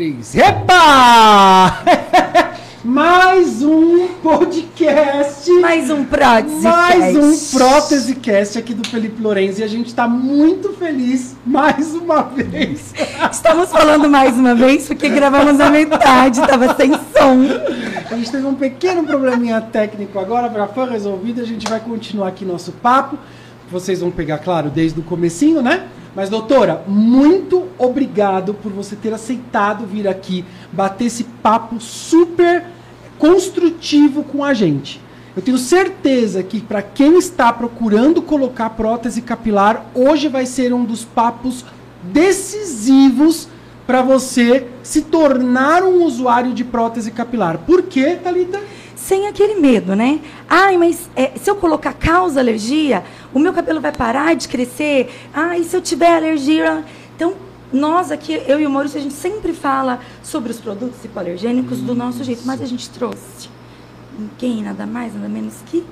[0.00, 0.34] três.
[0.34, 1.84] Epa!
[2.82, 5.50] Mais um podcast.
[5.60, 6.62] Mais um prótese.
[6.62, 9.60] Mais um prótesecast aqui do Felipe Lorenzi.
[9.60, 12.94] E a gente está muito feliz mais uma vez.
[13.30, 17.44] Estamos falando mais uma vez porque gravamos na metade, estava sem som.
[18.10, 21.42] A gente teve um pequeno probleminha técnico agora, já foi resolvido.
[21.42, 23.18] A gente vai continuar aqui nosso papo.
[23.70, 25.86] Vocês vão pegar, claro, desde o comecinho, né?
[26.14, 32.64] Mas, doutora, muito obrigado por você ter aceitado vir aqui bater esse papo super
[33.18, 35.00] construtivo com a gente.
[35.36, 40.84] Eu tenho certeza que para quem está procurando colocar prótese capilar, hoje vai ser um
[40.84, 41.64] dos papos
[42.02, 43.46] decisivos
[43.86, 47.58] para você se tornar um usuário de prótese capilar.
[47.58, 48.60] Por quê, Thalita?
[49.10, 50.20] Sem aquele medo, né?
[50.48, 53.02] Ai, mas é, se eu colocar causa alergia,
[53.34, 55.12] o meu cabelo vai parar de crescer?
[55.34, 56.84] Ai, se eu tiver alergia.
[57.16, 57.34] Então,
[57.72, 61.92] nós aqui, eu e o Maurício, a gente sempre fala sobre os produtos hipoalergênicos do
[61.92, 63.48] nosso jeito, mas a gente trouxe
[64.16, 65.84] ninguém, nada mais, nada menos que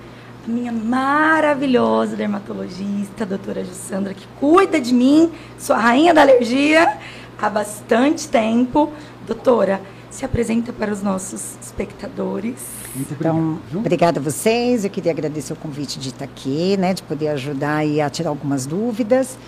[0.47, 6.21] a minha maravilhosa dermatologista, a doutora Jussandra, que cuida de mim, sou a rainha da
[6.21, 6.97] alergia
[7.37, 8.93] há bastante tempo.
[9.27, 9.81] Doutora,
[10.19, 12.57] se apresenta para os nossos espectadores.
[12.93, 14.85] Muito então, obrigada a vocês.
[14.85, 18.31] Eu queria agradecer o convite de estar aqui, né, de poder ajudar e a tirar
[18.31, 19.39] algumas dúvidas.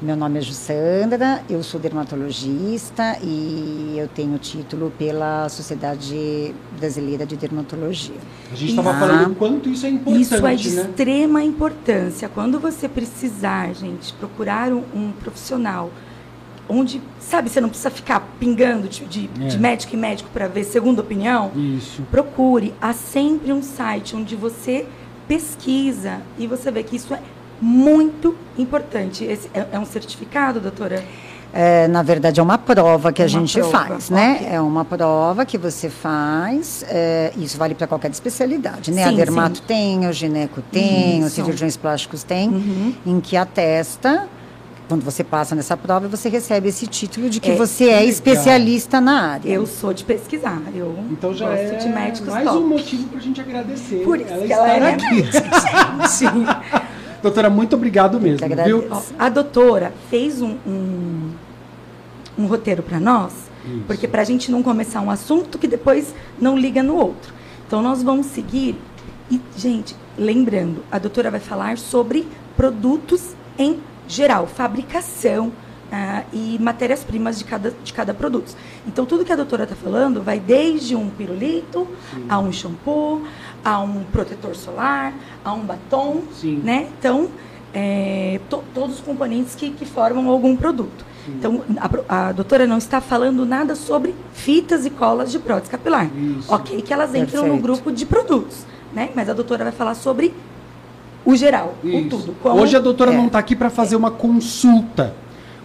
[0.00, 7.36] Meu nome é Jussandra, eu sou dermatologista e eu tenho título pela Sociedade Brasileira de
[7.36, 8.14] Dermatologia.
[8.52, 10.22] A gente estava falando o quanto isso é importante.
[10.22, 10.82] Isso é de né?
[10.82, 12.28] extrema importância.
[12.28, 15.90] Quando você precisar, gente, procurar um, um profissional
[16.70, 19.48] onde, sabe, você não precisa ficar pingando de, de, é.
[19.48, 21.50] de médico em médico para ver segunda opinião.
[21.54, 22.02] Isso.
[22.10, 22.72] Procure.
[22.80, 24.86] Há sempre um site onde você
[25.26, 27.20] pesquisa e você vê que isso é
[27.60, 29.24] muito importante.
[29.24, 31.04] Esse é, é um certificado, doutora?
[31.52, 33.86] É, na verdade, é uma prova que a gente prova.
[33.86, 34.36] faz, né?
[34.36, 34.54] Okay.
[34.54, 36.84] É uma prova que você faz.
[36.88, 39.04] É, isso vale para qualquer especialidade, né?
[39.04, 39.64] Sim, a dermato sim.
[39.66, 41.26] tem, o gineco tem, isso.
[41.26, 42.94] os cirurgiões plásticos tem, uhum.
[43.04, 44.28] em que atesta
[44.90, 49.00] quando você passa nessa prova, você recebe esse título de que é, você é especialista
[49.00, 49.48] na área.
[49.48, 52.58] Eu sou de pesquisar, eu então já gosto é de médicos mais top.
[52.58, 56.08] um motivo para a gente agradecer Por isso ela que ela é aqui.
[56.08, 56.26] Sim.
[57.22, 58.44] doutora, muito obrigado mesmo.
[58.64, 58.88] Viu?
[59.16, 61.30] A doutora fez um, um,
[62.36, 63.32] um roteiro para nós,
[63.64, 63.84] isso.
[63.86, 67.32] porque para a gente não começar um assunto que depois não liga no outro.
[67.64, 68.76] Então nós vamos seguir
[69.30, 73.78] e, gente, lembrando, a doutora vai falar sobre produtos em
[74.10, 75.52] geral, fabricação
[75.92, 78.54] ah, e matérias-primas de cada, de cada produto.
[78.86, 82.26] Então, tudo que a doutora está falando vai desde um pirulito, Sim.
[82.28, 83.22] a um shampoo,
[83.64, 85.12] a um protetor solar,
[85.44, 86.60] a um batom, Sim.
[86.62, 86.88] né?
[86.98, 87.28] Então,
[87.72, 91.04] é, to, todos os componentes que, que formam algum produto.
[91.24, 91.34] Sim.
[91.38, 91.62] Então,
[92.08, 96.08] a, a, doutora não está falando nada sobre fitas e colas de prótese capilar.
[96.16, 96.52] Isso.
[96.52, 97.56] Ok, que elas entram Perfeito.
[97.56, 99.10] no grupo de produtos, né?
[99.14, 100.34] Mas a doutora vai falar sobre
[101.24, 101.96] o geral, Isso.
[101.96, 102.36] o tudo.
[102.42, 103.16] Como Hoje a doutora é.
[103.16, 103.98] não está aqui para fazer é.
[103.98, 105.14] uma consulta.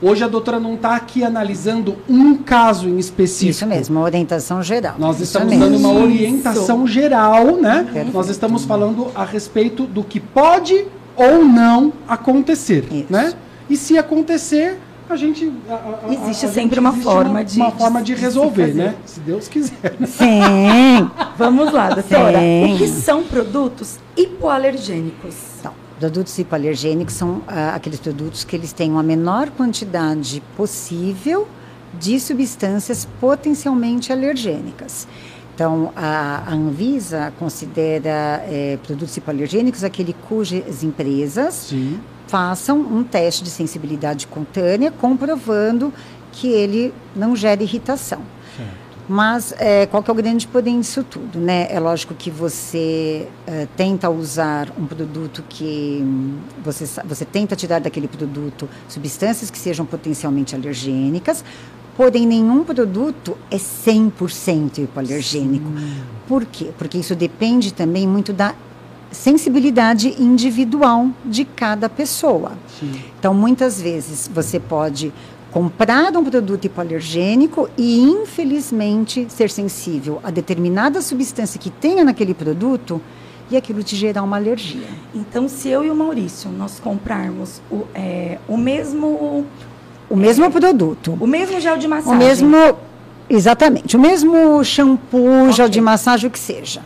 [0.02, 3.52] Hoje a doutora não está aqui analisando um caso em específico.
[3.52, 4.96] Isso mesmo, uma orientação geral.
[5.00, 5.66] Nós estamos mesmo.
[5.66, 6.94] dando uma orientação Isso.
[6.94, 7.84] geral, né?
[7.84, 8.12] Perfeito.
[8.12, 10.86] Nós estamos falando a respeito do que pode
[11.16, 13.06] ou não acontecer, Isso.
[13.10, 13.34] né?
[13.70, 14.78] E se acontecer,
[15.14, 15.52] a gente.
[15.70, 15.74] A,
[16.08, 17.60] a, existe a, sempre uma existe forma uma, de.
[17.60, 18.96] Uma forma de, de resolver, né?
[19.06, 19.96] Se Deus quiser.
[20.08, 21.12] Sim.
[21.38, 22.40] Vamos lá, doutora.
[22.40, 22.74] Sim.
[22.74, 25.36] O que são produtos hipoalergênicos?
[25.60, 31.48] Então, produtos hipoalergênicos são ah, aqueles produtos que eles têm uma menor quantidade possível
[31.94, 35.08] de substâncias potencialmente alergênicas.
[35.54, 41.98] Então, a, a Anvisa considera é, produtos hipoalergênicos aquele cujas empresas Sim
[42.36, 45.94] façam um teste de sensibilidade cutânea comprovando
[46.34, 48.20] que ele não gera irritação.
[48.58, 48.72] Certo.
[49.08, 51.40] Mas é, qual que é o grande poder disso tudo?
[51.40, 51.68] Né?
[51.70, 56.04] É lógico que você é, tenta usar um produto que
[56.62, 61.42] você, você tenta tirar daquele produto substâncias que sejam potencialmente alergênicas,
[61.96, 65.70] porém nenhum produto é 100% hipoalergênico.
[65.70, 66.02] Sim.
[66.28, 66.72] Por quê?
[66.78, 68.54] Porque isso depende também muito da
[69.16, 72.52] sensibilidade individual de cada pessoa.
[72.80, 72.94] Sim.
[73.18, 75.12] Então, muitas vezes você pode
[75.52, 83.02] comprar um produto hipoalergênico e, infelizmente, ser sensível a determinada substância que tenha naquele produto
[83.50, 84.88] e aquilo te gerar uma alergia.
[85.14, 89.46] Então, se eu e o Maurício nós comprarmos o, é, o mesmo
[90.10, 92.78] o mesmo é, produto, o mesmo gel de massagem, o mesmo
[93.30, 95.54] exatamente, o mesmo shampoo, okay.
[95.54, 96.82] gel de massagem, o que seja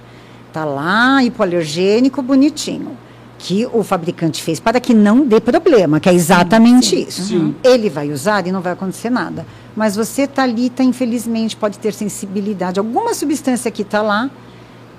[0.51, 2.97] Tá lá, hipoalergênico, bonitinho.
[3.41, 7.21] que o fabricante fez para que não dê problema, que é exatamente sim, isso.
[7.23, 7.55] sim.
[7.63, 9.45] Ele vai usar e não vai acontecer nada.
[9.73, 14.29] Mas você, Thalita, infelizmente, pode ter sensibilidade, alguma substância que está lá,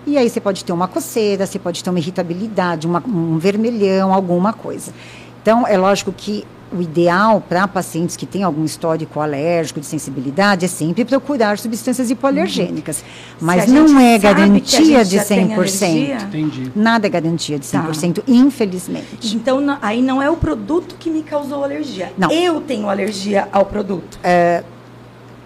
[0.06, 4.10] e aí você pode ter uma coceira, você pode ter uma irritabilidade, uma- um vermelhão,
[4.14, 4.90] alguma coisa.
[5.42, 10.64] Então, é lógico que o ideal para pacientes que têm algum histórico alérgico de sensibilidade
[10.64, 13.02] é sempre procurar substâncias hipoalergênicas.
[13.40, 15.52] Mas Se a não é garantia de já tem 100%.
[15.56, 16.72] alergia, Entendi.
[16.76, 17.82] Nada é garantia de Tá.
[17.82, 19.34] 100%, infelizmente.
[19.34, 22.12] Então, na- aí não é o produto que me causou alergia.
[22.16, 22.30] Não.
[22.30, 24.20] Eu tenho alergia ao produto.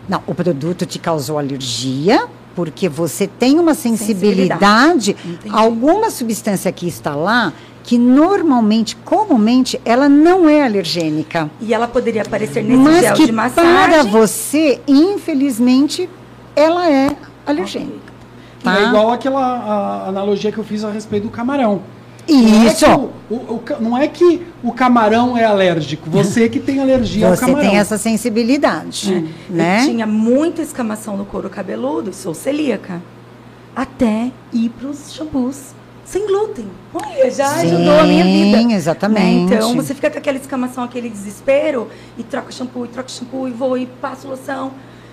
[0.06, 5.14] Não, o produto te causou alergia porque você tem uma Sensibilidade.
[5.16, 5.16] sensibilidade
[5.50, 7.52] alguma substância que está lá
[7.84, 11.48] que normalmente, comumente, ela não é alergênica.
[11.60, 13.72] E ela poderia aparecer nesse mas gel que de massagem.
[13.72, 16.08] para você, infelizmente,
[16.56, 17.14] ela é
[17.46, 18.12] alergênica.
[18.60, 18.78] E Tá?
[18.80, 21.82] É igual aquela a- analogia que eu fiz a respeito do camarão.
[22.26, 22.86] Isso.
[22.86, 26.58] Não é, que o, o- o não é que o camarão é alérgico, você que
[26.58, 27.68] tem alergia ao Você camarão.
[27.68, 29.82] tem essa sensibilidade, né?
[29.82, 33.02] Eu tinha muita escamação no couro cabeludo, sou celíaca.
[33.76, 36.66] Até ir para os shampoos sem glúten.
[36.92, 38.72] Olha, já Sim, ajudou a minha vida.
[38.74, 39.50] exatamente.
[39.50, 39.56] Né?
[39.56, 43.50] Então, você fica com aquela escamação, aquele desespero, e troca shampoo, e troca shampoo, e
[43.50, 44.72] vou, e passo loção.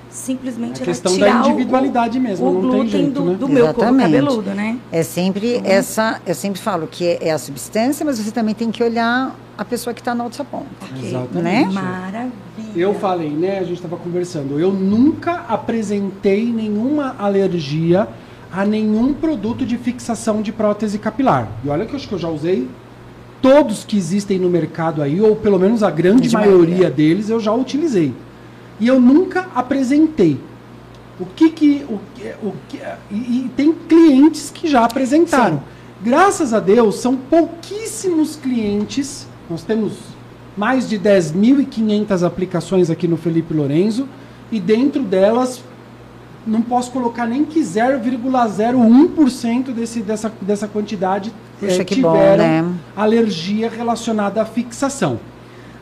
[0.10, 3.26] Simplesmente É era questão da tirar o- individualidade mesmo, o não tem glúten jeito, do,
[3.28, 3.36] né?
[3.36, 4.12] do meu Exatamente.
[4.12, 4.78] cabeludo, né?
[4.92, 8.70] É sempre essa, eu sempre falo que é, é a substância, mas você também tem
[8.72, 10.66] que olhar a pessoa que está na outra ponta.
[10.82, 11.08] Ok.
[11.08, 11.74] Exatamente.
[11.74, 11.82] Né?
[11.82, 12.32] Maravilha.
[12.76, 13.60] Eu falei, né?
[13.60, 14.60] A gente estava conversando.
[14.60, 18.06] Eu nunca apresentei nenhuma alergia
[18.52, 21.48] a nenhum produto de fixação de prótese capilar.
[21.64, 22.68] E olha que eu acho que eu já usei
[23.42, 26.92] todos que existem no mercado aí, ou pelo menos a grande De maioria maioria.
[26.92, 28.14] deles eu já utilizei.
[28.80, 30.40] E eu nunca apresentei.
[31.20, 31.86] O que que.
[31.90, 32.00] O,
[32.44, 35.62] o que e, e tem clientes que já apresentaram.
[36.04, 39.28] Graças a Deus, são pouquíssimos clientes.
[39.50, 39.94] Nós temos
[40.58, 44.08] mais de 10.500 aplicações aqui no Felipe Lorenzo.
[44.52, 45.64] E dentro delas,
[46.46, 52.44] não posso colocar nem que 0,01% desse, dessa, dessa quantidade Puxa, eh, que bom, tiveram
[52.44, 52.66] né?
[52.96, 55.20] alergia relacionada à fixação.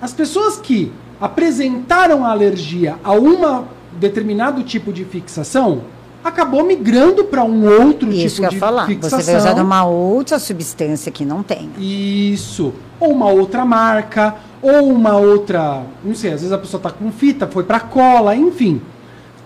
[0.02, 3.66] As pessoas que apresentaram a alergia a um
[4.00, 5.82] determinado tipo de fixação
[6.24, 8.86] acabou migrando para um outro Isso que tipo eu de falar.
[8.86, 9.20] fixação.
[9.20, 11.70] Você vai usar uma outra substância que não tem.
[11.78, 12.74] Isso.
[13.00, 15.84] Ou uma outra marca, ou uma outra.
[16.04, 18.82] Não sei, às vezes a pessoa tá com fita, foi para cola, enfim.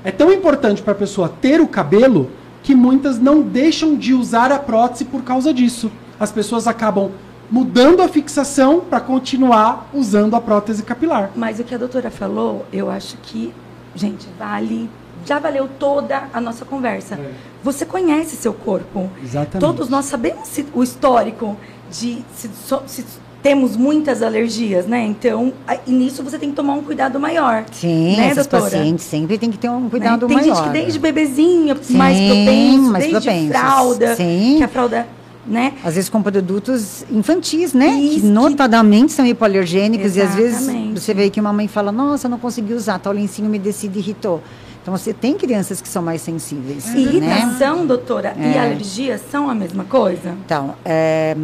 [0.03, 2.29] É tão importante para a pessoa ter o cabelo
[2.61, 5.91] que muitas não deixam de usar a prótese por causa disso.
[6.19, 7.11] As pessoas acabam
[7.51, 11.31] mudando a fixação para continuar usando a prótese capilar.
[11.35, 13.53] Mas o que a doutora falou, eu acho que,
[13.95, 14.89] gente, vale.
[15.25, 17.15] Já valeu toda a nossa conversa.
[17.15, 17.31] É.
[17.63, 19.09] Você conhece seu corpo.
[19.23, 19.59] Exatamente.
[19.59, 21.55] Todos nós sabemos se- o histórico
[21.89, 22.49] de se,
[22.87, 23.05] se
[23.43, 25.03] temos muitas alergias, né?
[25.05, 25.51] Então,
[25.85, 27.65] e nisso você tem que tomar um cuidado maior.
[27.73, 28.71] Sim, né, esses doutora?
[28.71, 29.87] pacientes sempre tem que ter um né?
[29.89, 30.55] cuidado Tem maior.
[30.55, 33.49] gente que desde bebezinho, Sim, mais propenso, mais desde propensos.
[33.57, 34.55] fralda, Sim.
[34.57, 35.07] que a fralda,
[35.45, 35.73] né?
[35.83, 37.87] Às vezes com produtos infantis, né?
[37.89, 41.01] Isso, que que- notadamente são hipoalergênicos e às vezes Exatamente.
[41.01, 44.41] você vê que uma mãe fala, nossa, não consegui usar, tal lencinho umedecido irritou.
[44.83, 46.99] Então você tem crianças que são mais sensíveis, né?
[46.99, 48.59] Irritação, doutora, e É.
[48.59, 50.35] alergia são a mesma coisa?
[50.45, 51.35] Então, é,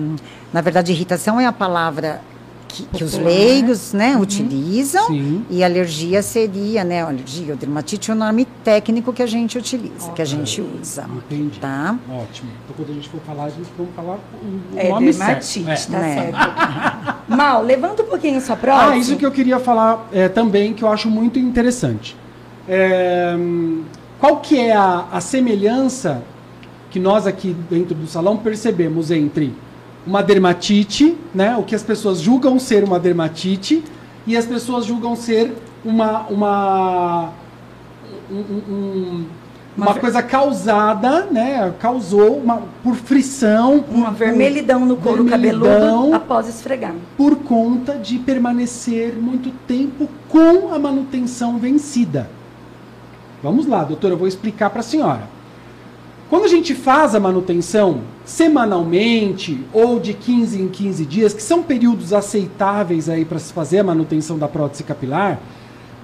[0.53, 2.19] na verdade, irritação é a palavra
[2.67, 3.31] que, que os Popular.
[3.33, 5.07] leigos né, utilizam.
[5.07, 5.45] Sim.
[5.49, 7.01] E alergia seria, né?
[7.01, 11.05] Alergia ou dermatite é o nome técnico que a gente utiliza, que a gente usa.
[11.09, 11.59] Entendi.
[11.61, 11.95] Tá?
[12.11, 12.51] Ótimo.
[12.65, 15.63] Então quando a gente for falar, a gente vamos falar o, o É nome dermatite,
[15.63, 15.95] certo.
[15.95, 15.97] É.
[15.99, 16.13] tá É.
[16.15, 17.19] certo.
[17.29, 18.91] Mal, levanta um pouquinho sua prótese.
[18.91, 22.17] Ah, isso que eu queria falar é, também, que eu acho muito interessante.
[22.71, 23.35] É,
[24.19, 26.21] qual que é a, a semelhança
[26.91, 29.51] que nós aqui dentro do salão percebemos entre
[30.05, 33.83] uma dermatite, né, o que as pessoas julgam ser uma dermatite,
[34.27, 35.51] e as pessoas julgam ser
[35.83, 37.29] uma, uma,
[38.31, 39.25] um- um- um-
[39.77, 46.13] Uma uma coisa causada, né, causou uma, por frição, por- Uma vermelhidão no couro cabeludo
[46.13, 46.93] após esfregar.
[47.17, 52.29] por conta de permanecer muito tempo com a manutenção vencida.
[53.41, 55.23] Vamos lá, doutora, eu vou explicar para a senhora.
[56.29, 61.63] Quando a gente faz a manutenção semanalmente ou de 15 em 15 dias, que são
[61.63, 65.39] períodos aceitáveis aí para se fazer a manutenção da prótese capilar,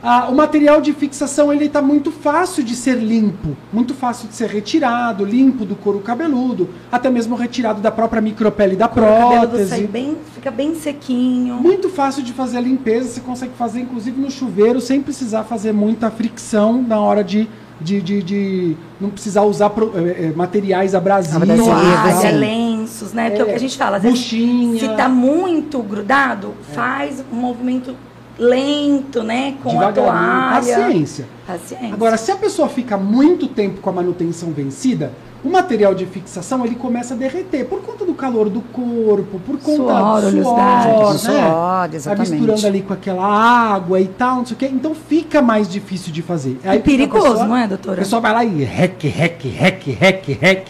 [0.07, 4.35] ah, o material de fixação ele está muito fácil de ser limpo, muito fácil de
[4.35, 9.69] ser retirado, limpo do couro cabeludo, até mesmo retirado da própria micropele da O prótese.
[9.69, 11.55] sai bem, fica bem sequinho.
[11.55, 15.74] Muito fácil de fazer a limpeza, você consegue fazer inclusive no chuveiro sem precisar fazer
[15.74, 17.47] muita fricção na hora de.
[17.81, 21.47] de, de, de não precisar usar pro- eh, materiais abrasivos.
[21.47, 22.31] Toalha, sim.
[22.38, 22.75] lenço.
[23.05, 23.35] avanços, né?
[23.35, 23.97] É o que a gente fala.
[23.97, 24.79] Às vezes, Buchinha.
[24.79, 27.95] se tá muito grudado, faz um movimento
[28.38, 29.56] lento, né?
[29.63, 30.56] Com a toalha.
[30.56, 31.25] Paciência.
[31.48, 31.94] Paciência.
[31.94, 35.12] Agora, se a pessoa fica muito tempo com a manutenção vencida,
[35.44, 39.58] o material de fixação ele começa a derreter por conta do calor do corpo, por
[39.60, 41.18] conta Suor, do suor, né?
[41.18, 42.32] Suor, exatamente.
[42.32, 44.70] misturando ali com aquela água e tal, não sei o quê.
[44.74, 46.60] Então fica mais difícil de fazer.
[46.63, 47.98] E perigoso, a pessoa- não é, A doutora?
[47.98, 50.68] pessoa vai lá e rec, rec, rec, rec, rec.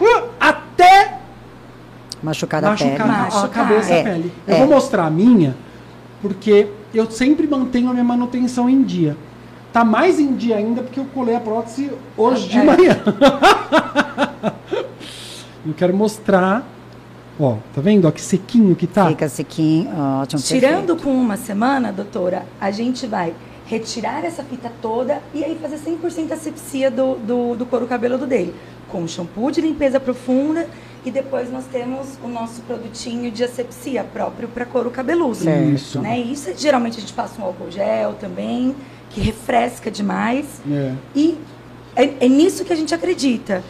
[0.00, 1.18] uh, Até
[2.22, 3.10] Machucar a machucar pele.
[3.12, 4.32] a- a cabeça É, a pele.
[4.48, 4.58] Eu é.
[4.60, 5.54] vou mostrar a minha,
[6.22, 6.66] porque
[6.98, 9.16] eu sempre mantenho a minha manutenção em dia.
[9.72, 12.64] Tá mais em dia ainda porque eu colei a prótese hoje de É.
[12.64, 12.96] manhã.
[15.66, 16.66] eu quero mostrar.
[17.38, 18.06] Ó, tá vendo?
[18.08, 19.08] Ó, que sequinho que tá.
[19.08, 19.90] Fica sequinho,
[20.22, 20.40] ótimo.
[20.40, 21.02] Tirando perfeito.
[21.02, 23.34] com uma semana, doutora, a gente vai
[23.66, 28.54] retirar essa fita toda e aí fazer 100% asepsia do, do, do couro cabeludo dele.
[28.88, 30.66] Com shampoo de limpeza profunda
[31.06, 35.48] e depois nós temos o nosso produtinho de asepsia próprio para couro cabeludo.
[35.72, 36.00] Isso.
[36.00, 36.18] Né?
[36.18, 38.74] Isso geralmente a gente passa um álcool gel também,
[39.10, 40.60] que refresca demais.
[40.68, 40.92] É.
[41.14, 41.38] E
[41.94, 43.62] é, é nisso que a gente acredita.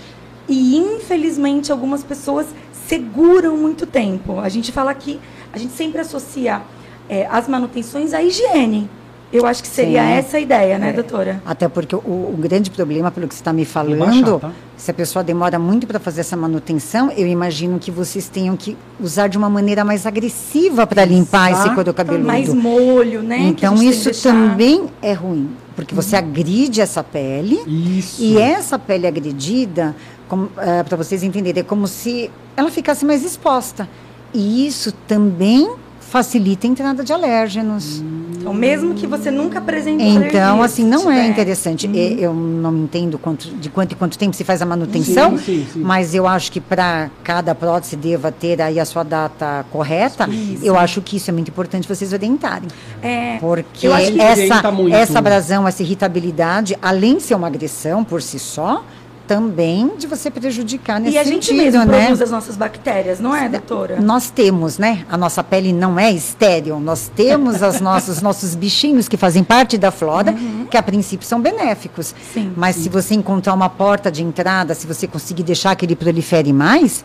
[0.48, 4.40] E infelizmente algumas pessoas seguram muito tempo.
[4.40, 5.20] A gente fala que
[5.52, 6.62] a gente sempre associa
[7.06, 8.88] é, as manutenções à higiene.
[9.32, 10.12] Eu acho que seria Sim.
[10.12, 10.92] essa a ideia, né, É.
[10.92, 11.42] doutora?
[11.44, 14.52] Até porque o, o grande problema, pelo que você está me falando, baixar, tá?
[14.76, 18.76] se a pessoa demora muito para fazer essa manutenção, eu imagino que vocês tenham que
[19.00, 22.24] usar de uma maneira mais agressiva para limpar esse couro cabeludo.
[22.26, 23.38] Mais molho, né?
[23.40, 27.60] Então isso também é ruim, porque você agride essa pele
[27.98, 28.22] Isso.
[28.22, 29.94] e essa pele agredida,
[30.28, 33.88] para vocês entenderem, é como se ela ficasse mais exposta.
[34.32, 35.68] E isso também
[36.16, 38.02] facilita a entrada de alérgenos.
[38.38, 41.86] Então, mesmo que você nunca apresentou Então, assim, não é interessante.
[41.88, 45.44] E- Eu não entendo quanto, de quanto em quanto tempo se faz a manutenção, Sim,
[45.44, 45.80] sim, sim.
[45.80, 50.26] mas eu acho que para cada prótese deva ter aí a sua data correta.
[50.30, 50.64] Isso.
[50.64, 52.68] Eu acho que isso é muito importante vocês orientarem.
[53.02, 54.94] É, Porque essa, muito.
[54.94, 58.82] essa abrasão, essa irritabilidade, além de ser uma agressão por si só,
[59.26, 61.98] também de você prejudicar nesse e a gente sentido, mesmo né?
[62.00, 64.00] produz as nossas bactérias, não é, doutora?
[64.00, 65.04] Nós temos, né?
[65.10, 66.78] A nossa pele não é estéril.
[66.78, 70.34] Nós temos os nossos, nossos bichinhos que fazem parte da flora,
[70.70, 72.12] que a princípio são benéficos.
[72.12, 72.16] Uhum.
[72.32, 72.52] Sim.
[72.56, 76.52] Mas se você encontrar uma porta de entrada, se você conseguir deixar que ele prolifere
[76.52, 77.04] mais,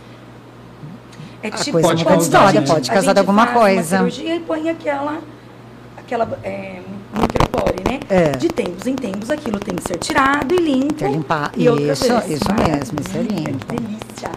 [1.43, 2.67] É A tipo, coisa Pode muda de causar, história, né?
[2.67, 4.01] pode a causar gente alguma faz coisa.
[4.01, 5.19] Uma cirurgia e põe aquela,
[5.97, 6.81] aquela é,
[7.13, 7.99] micropore, né?
[8.09, 8.31] É.
[8.31, 10.93] De tempos em tempos aquilo tem que ser tirado e limpo.
[10.93, 11.51] Ter limpar.
[11.55, 13.65] E Isso, isso mesmo, isso é limpo.
[13.65, 14.31] Que delícia.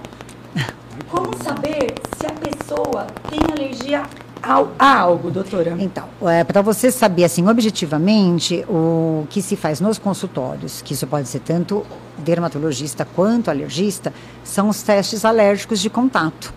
[1.11, 4.03] Como saber se a pessoa tem alergia
[4.43, 5.77] ao, a algo, doutora?
[5.79, 6.05] Então,
[6.47, 11.41] para você saber, assim, objetivamente, o que se faz nos consultórios, que isso pode ser
[11.41, 11.85] tanto
[12.19, 14.13] dermatologista quanto alergista,
[14.43, 16.53] são os testes alérgicos de contato.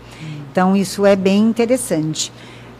[0.50, 2.32] Então, isso é bem interessante.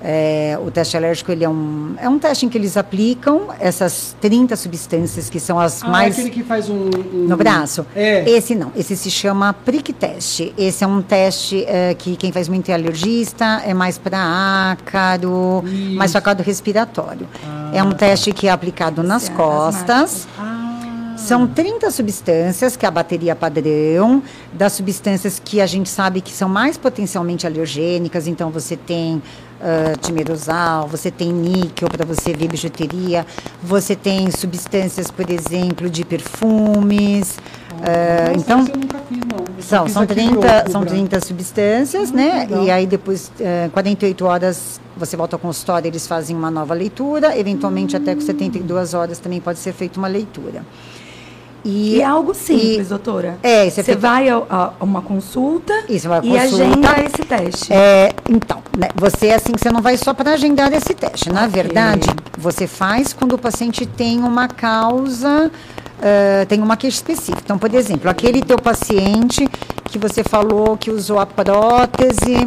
[0.02, 4.14] É, o teste alérgico ele é, um, é um teste em que eles aplicam essas
[4.20, 7.84] 30 substâncias que são as Ah, mais é aquele que faz um, um- no braço?
[7.96, 8.28] É.
[8.30, 10.54] Esse não, esse se chama prick teste.
[10.56, 14.18] Esse é um teste eh, que quem faz muito é alergista, é mais para
[14.72, 15.96] ácaro, Isso.
[15.96, 17.26] mais para ácaro respiratório.
[17.72, 20.28] É um teste que é aplicado nas Esse é costas.
[20.38, 26.20] Ah, São 30 substâncias, que é a bateria padrão, das substâncias que a gente sabe
[26.20, 28.26] que são mais potencialmente alergênicas.
[28.28, 29.20] Então, você tem
[29.60, 33.26] uh, timerosal, você tem níquel para você ver bijuteria,
[33.62, 37.36] você tem substâncias, por exemplo, de perfumes.
[37.72, 39.62] uh, nossa, então, fiz, não.
[39.62, 40.94] São, são, aqui 30, pro- pro são braço.
[40.96, 42.38] 30 substâncias, Ah, né?
[42.40, 42.64] legal.
[42.64, 47.36] E aí depois, eh, 48 horas, você volta ao consultório, eles fazem uma nova leitura.
[47.38, 50.64] Eventualmente, até com 72 horas também pode ser feita uma leitura.
[51.70, 53.38] E é algo simples, e- doutora.
[53.42, 56.64] É, é Você feito- vai a, a uma consulta Isso, uma e consulta.
[56.64, 57.72] agenda esse teste.
[57.72, 61.30] É, então, né, você assim, você não vai só para agendar esse teste.
[61.30, 61.50] Na Ok.
[61.52, 62.08] verdade,
[62.38, 65.50] você faz quando o paciente tem uma causa,
[66.02, 67.42] ah, tem uma queixa específica.
[67.44, 69.48] Então, por exemplo, aquele teu paciente
[69.84, 72.46] que você falou que usou a prótese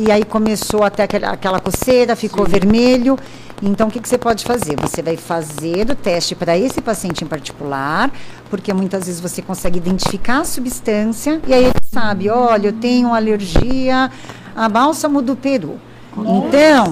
[0.00, 3.18] e aí começou até aquela, aquela coceira, ficou vermelho.
[3.62, 4.74] Então, o que, que você pode fazer?
[4.80, 8.10] Você vai fazer o teste para esse paciente em particular,
[8.48, 13.12] porque muitas vezes você consegue identificar a substância e aí ele sabe, olha, eu tenho
[13.14, 14.10] alergia
[14.56, 15.78] a bálsamo do Peru.
[16.16, 16.90] Então,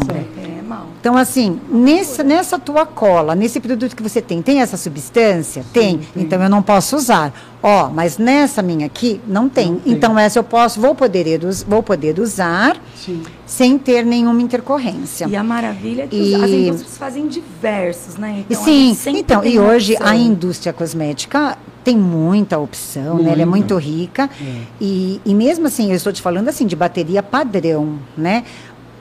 [0.68, 0.86] É mal.
[1.00, 5.64] então, assim, nessa, nessa tua cola, nesse produto que você tem, tem essa substância?
[5.72, 6.00] tem.
[6.14, 7.32] Então, eu não posso usar.
[7.62, 9.72] Ó, mas nessa minha aqui, não tem.
[9.72, 9.92] Não tem.
[9.92, 13.22] Então, essa eu posso, vou poder, vou poder usar Sim.
[13.46, 15.26] sem ter nenhuma intercorrência.
[15.28, 18.44] E a maravilha é que E- as indústrias fazem diversos, né?
[18.48, 20.06] Então, Sim, então, tem e hoje opção.
[20.06, 23.32] a indústria cosmética tem muita opção, né?
[23.32, 23.74] Ela é Muita.
[23.74, 24.28] muito rica.
[24.40, 24.60] É.
[24.80, 28.44] E, e mesmo assim, eu estou te falando assim de bateria padrão, né?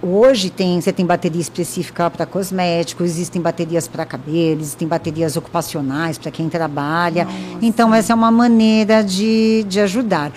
[0.01, 6.18] Hoje tem, você tem bateria específica para cosméticos, existem baterias para cabelo, existem baterias ocupacionais
[6.20, 7.25] para quem trabalha.
[7.25, 7.38] Nossa.
[7.62, 10.32] Então, essa é uma maneira de, de ajudar.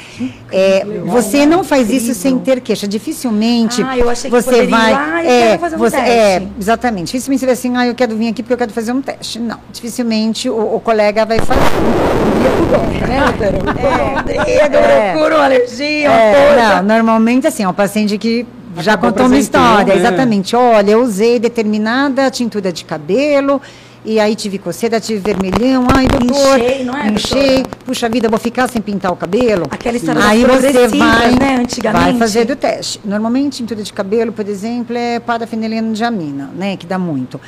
[0.50, 2.88] É, você não faz isso sem ter queixa.
[2.88, 4.92] Dificilmente Ah, eu achei que você poderia ir vai.
[4.92, 6.10] lá e é, quero fazer um você, teste.
[6.10, 7.06] É, exatamente.
[7.06, 9.38] Dificilmente você vai assim, ah, eu quero vir aqui porque eu quero fazer um teste.
[9.38, 11.60] Não, dificilmente o, o colega vai fazer.
[11.60, 13.80] né, doutora?
[13.80, 15.12] É, Rodrigo, É.
[15.12, 16.82] procura uma alergia, uma É, coisa.
[16.82, 18.46] não, normalmente assim, é um paciente que
[18.78, 20.00] já contou uma história, né?
[20.00, 20.54] exatamente.
[20.54, 23.60] Olha, eu usei determinada tintura de cabelo
[24.04, 27.76] e aí tive coceira, tive vermelhão, ai doutor, Inchei, não é, doutora?
[27.84, 29.66] puxa vida, vou ficar sem pintar o cabelo.
[29.70, 32.10] Aquela história aí você vai, né, antigamente.
[32.10, 33.00] vai fazer do teste.
[33.04, 37.38] Normalmente tintura de cabelo, por exemplo, é parafeniladiamina, né, que dá muito.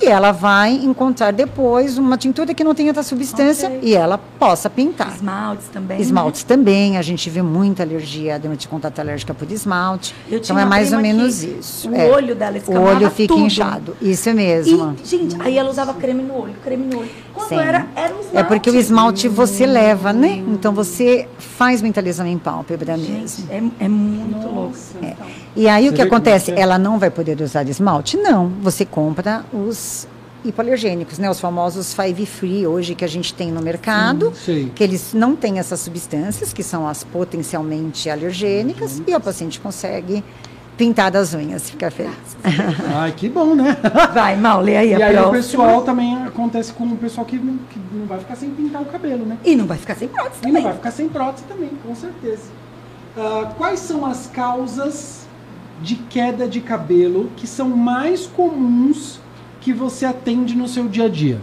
[0.00, 3.80] E ela vai encontrar depois uma tintura que não tenha essa substância Ok.
[3.82, 5.14] e ela possa pintar.
[5.14, 5.96] Esmaltes também.
[5.96, 6.02] né?
[6.02, 10.14] Esmaltes também, a gente vê muita alergia, dermatite de contato alérgica por esmalte.
[10.30, 11.90] Eu tinha então é mais ou menos isso.
[11.90, 12.08] O é.
[12.10, 13.44] olho dela O escamava olho fica tudo.
[13.46, 13.96] inchado.
[14.00, 14.96] Isso mesmo.
[15.02, 17.10] E, gente, aí ela usava creme no olho, creme no olho.
[17.34, 17.58] Quando Sim.
[17.58, 18.36] era, era um esmalte.
[18.36, 20.42] É porque o esmalte você leva, né?
[20.48, 23.46] Então você faz muita lesão em pálpebra Gente, mesmo.
[23.50, 24.68] é, é muito louco.
[24.68, 24.94] Nossa.
[25.00, 25.26] Então.
[25.56, 26.50] E aí Você o que acontece?
[26.50, 26.62] é que é?
[26.62, 28.16] Ela não vai poder usar esmalte?
[28.16, 28.48] Não.
[28.60, 29.76] Você compra os
[30.44, 31.30] hipoalergênicos, né?
[31.30, 34.32] Os famosos Five Free hoje que a gente tem no mercado.
[34.34, 34.70] Sei.
[34.74, 40.22] que eles não têm essas substâncias, que são as potencialmente alergênicas, e o paciente consegue
[40.76, 42.14] pintar das unhas, fica feliz.
[42.94, 43.76] Ai, que bom, né?
[44.14, 45.32] Vai, Mal, lê aí E a aí o próxima.
[45.32, 48.84] pessoal também acontece com o pessoal que não, que não vai ficar sem pintar o
[48.84, 49.38] cabelo, né?
[49.44, 50.62] E não vai ficar sem prótese E não também.
[50.62, 52.44] vai ficar sem prótese também, com certeza.
[53.16, 55.26] Ah, quais são as causas
[55.82, 59.18] de queda de cabelo que são mais comuns
[59.68, 61.38] que você atende no seu dia a dia?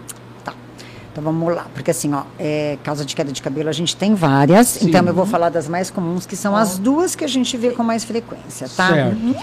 [1.11, 4.15] Então vamos lá, porque assim, ó, é, causa de queda de cabelo a gente tem
[4.15, 4.89] várias, Sim.
[4.89, 7.69] então eu vou falar das mais comuns, que são as duas que a gente vê
[7.69, 8.89] com mais frequência, tá?
[8.89, 9.35] Certo.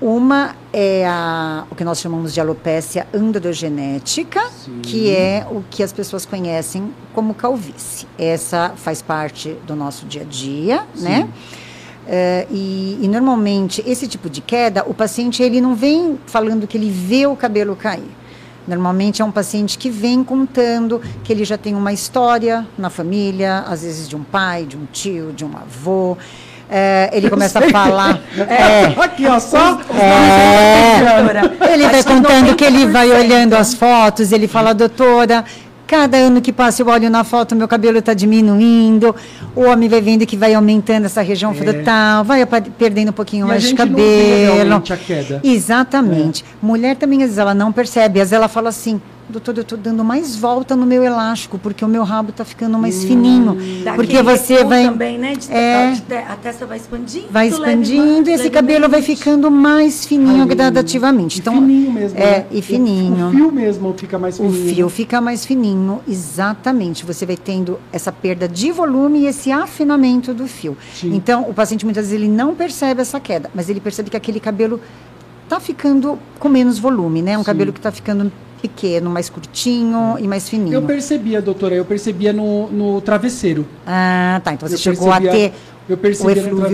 [0.00, 4.80] Uma é a, o que nós chamamos de alopécia androgenética, Sim.
[4.82, 8.06] que é o que as pessoas conhecem como calvície.
[8.16, 11.04] Essa faz parte do nosso dia a dia, Sim.
[11.04, 11.28] né?
[12.08, 16.76] É, e, e normalmente esse tipo de queda, o paciente ele não vem falando que
[16.76, 18.10] ele vê o cabelo cair.
[18.66, 23.60] Normalmente é um paciente que vem contando que ele já tem uma história na família,
[23.60, 26.16] às vezes de um pai, de um tio, de um avô.
[26.68, 28.20] É, ele começa a falar.
[28.36, 29.78] é, Aqui, ó, só.
[29.94, 33.20] é, Doutora, ele vai contando que ele vai 90%.
[33.20, 35.44] olhando as fotos, ele fala, doutora,
[35.86, 39.14] cada ano que passa eu olho na foto, meu cabelo está diminuindo,
[39.54, 41.54] o homem vai vendo que vai aumentando essa região É.
[41.54, 44.82] frutal, vai perdendo um pouquinho a mais de gente não vê cabelo.
[44.92, 45.40] a queda.
[45.44, 46.44] Exatamente.
[46.62, 49.76] Mulher também, às vezes, ela não percebe, às vezes ela fala assim, doutor, eu estou
[49.76, 53.54] dando mais volta no meu elástico, porque o meu rabo está ficando mais fininho.
[53.84, 54.84] Daquele Porque você vai...
[54.84, 55.34] também, né?
[55.34, 55.92] De, É.
[55.92, 57.26] de- a testa vai expandindo.
[57.30, 61.38] Vai expandindo e esse cabelo vai ficando mais fininho Ai, gradativamente.
[61.38, 62.18] E Então, fininho mesmo.
[62.18, 62.46] é, né?
[62.50, 63.28] e O- fininho.
[63.28, 64.74] O, fio mesmo fica mais o fininho.
[64.74, 67.04] fio fica mais fininho, exatamente.
[67.04, 70.76] Você vai tendo essa perda de volume e esse afinamento do fio.
[70.94, 71.14] Sim.
[71.14, 74.38] Então, o paciente muitas vezes ele não percebe essa queda, mas ele percebe que aquele
[74.40, 74.80] cabelo
[75.48, 77.36] tá ficando com menos volume, né?
[77.36, 77.46] Um Sim.
[77.46, 80.74] cabelo que tá ficando pequeno, mais curtinho e mais fininho.
[80.74, 83.66] Eu percebia, doutora, eu percebia no, no travesseiro.
[83.86, 84.52] Ah, tá.
[84.52, 85.56] Então você Eu chegou a percebia- ter
[85.88, 86.66] eu o percebia no eflúvio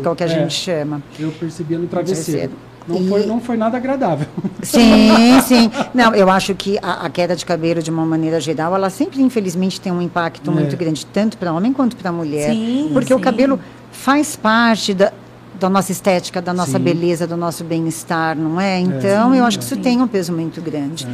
[0.00, 0.28] que é o que a É.
[0.28, 1.02] gente chama.
[1.18, 2.52] Eu percebia no travesseiro.
[2.86, 4.26] Não, E- foi, não foi nada agradável.
[4.62, 5.70] Sim, sim.
[5.92, 9.20] Não, eu acho que a, a queda de cabelo, de uma maneira geral, ela sempre,
[9.22, 10.54] infelizmente, tem um impacto É.
[10.54, 12.50] muito grande, tanto para homem quanto para mulher.
[12.52, 13.22] Sim, porque o sim.
[13.22, 13.60] cabelo
[13.92, 15.12] faz parte da,
[15.60, 16.84] da nossa estética, da nossa Sim.
[16.84, 18.80] beleza, do nosso bem-estar, não é?
[18.80, 19.82] Então, eu acho que isso Sim.
[19.82, 21.06] tem um peso muito grande.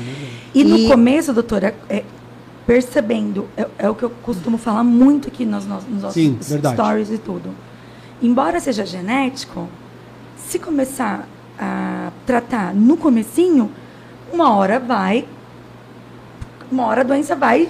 [0.55, 2.05] E no E- começo, doutora, é,
[2.65, 6.39] percebendo, é, é o que eu costumo falar muito aqui nos, nos, nos nossos Sim,
[6.41, 6.77] verdade.
[6.77, 7.51] stories e tudo.
[8.23, 9.69] Embora seja genético,
[10.37, 11.29] se começar
[11.59, 13.71] a tratar no comecinho,
[14.33, 15.27] uma hora vai,
[16.71, 17.69] uma hora a doença vai,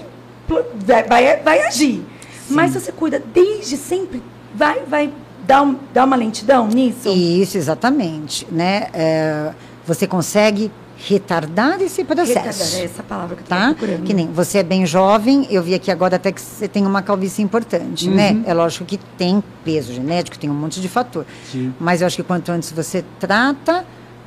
[0.84, 2.04] vai, vai, vai agir.
[2.50, 4.22] Mas se você cuida desde sempre,
[4.54, 5.10] vai, vai
[5.46, 7.09] dar, um, dar uma lentidão nisso?
[7.09, 8.46] Isso, exatamente.
[8.50, 8.88] Né?
[8.92, 9.52] É,
[9.87, 12.32] você consegue retardar esse processo.
[12.38, 13.66] Retardar, é essa palavra que eu tá?
[13.74, 14.02] procurando.
[14.04, 17.02] Que nem você é bem jovem, eu vi aqui agora até que você tem uma
[17.02, 18.32] calvície importante, né?
[18.32, 18.42] Uhum.
[18.46, 21.26] É lógico que tem peso genético, tem um monte de fator.
[21.52, 21.74] Sim.
[21.78, 23.85] Mas eu acho que quanto antes você trata,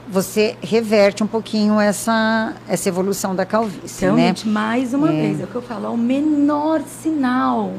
[0.08, 4.28] você reverte um pouquinho essa, essa evolução da calvície, Então, né?
[4.28, 5.22] gente, mais uma É.
[5.22, 7.74] vez, é o que eu falo, é o menor sinal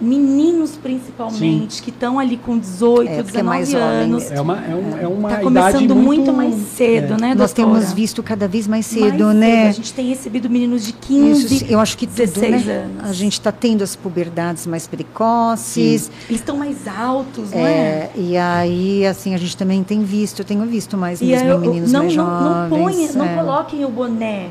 [0.00, 4.30] meninos principalmente, que estão ali com 18, É, porque é 19 mais anos.
[4.30, 7.20] É uma, é um, é uma Tá idade começando muito, muito mais cedo, é.
[7.20, 7.78] né, Nós doutora?
[7.78, 9.32] temos visto cada vez mais cedo, Mais cedo.
[9.34, 9.68] né?
[9.68, 12.72] A gente tem recebido meninos de 15, Isso, eu acho que tudo, 16 né?
[12.84, 13.10] anos.
[13.10, 16.10] A gente está tendo as puberdades mais precoces.
[16.28, 17.62] Eles estão mais altos, não é?
[17.72, 21.48] É, e aí, assim, a gente também tem visto, eu tenho visto mais E mesmo
[21.48, 22.70] eu- meninos não, mais não, jovens.
[22.70, 23.34] não ponha, não é.
[23.34, 24.48] coloquem o boné.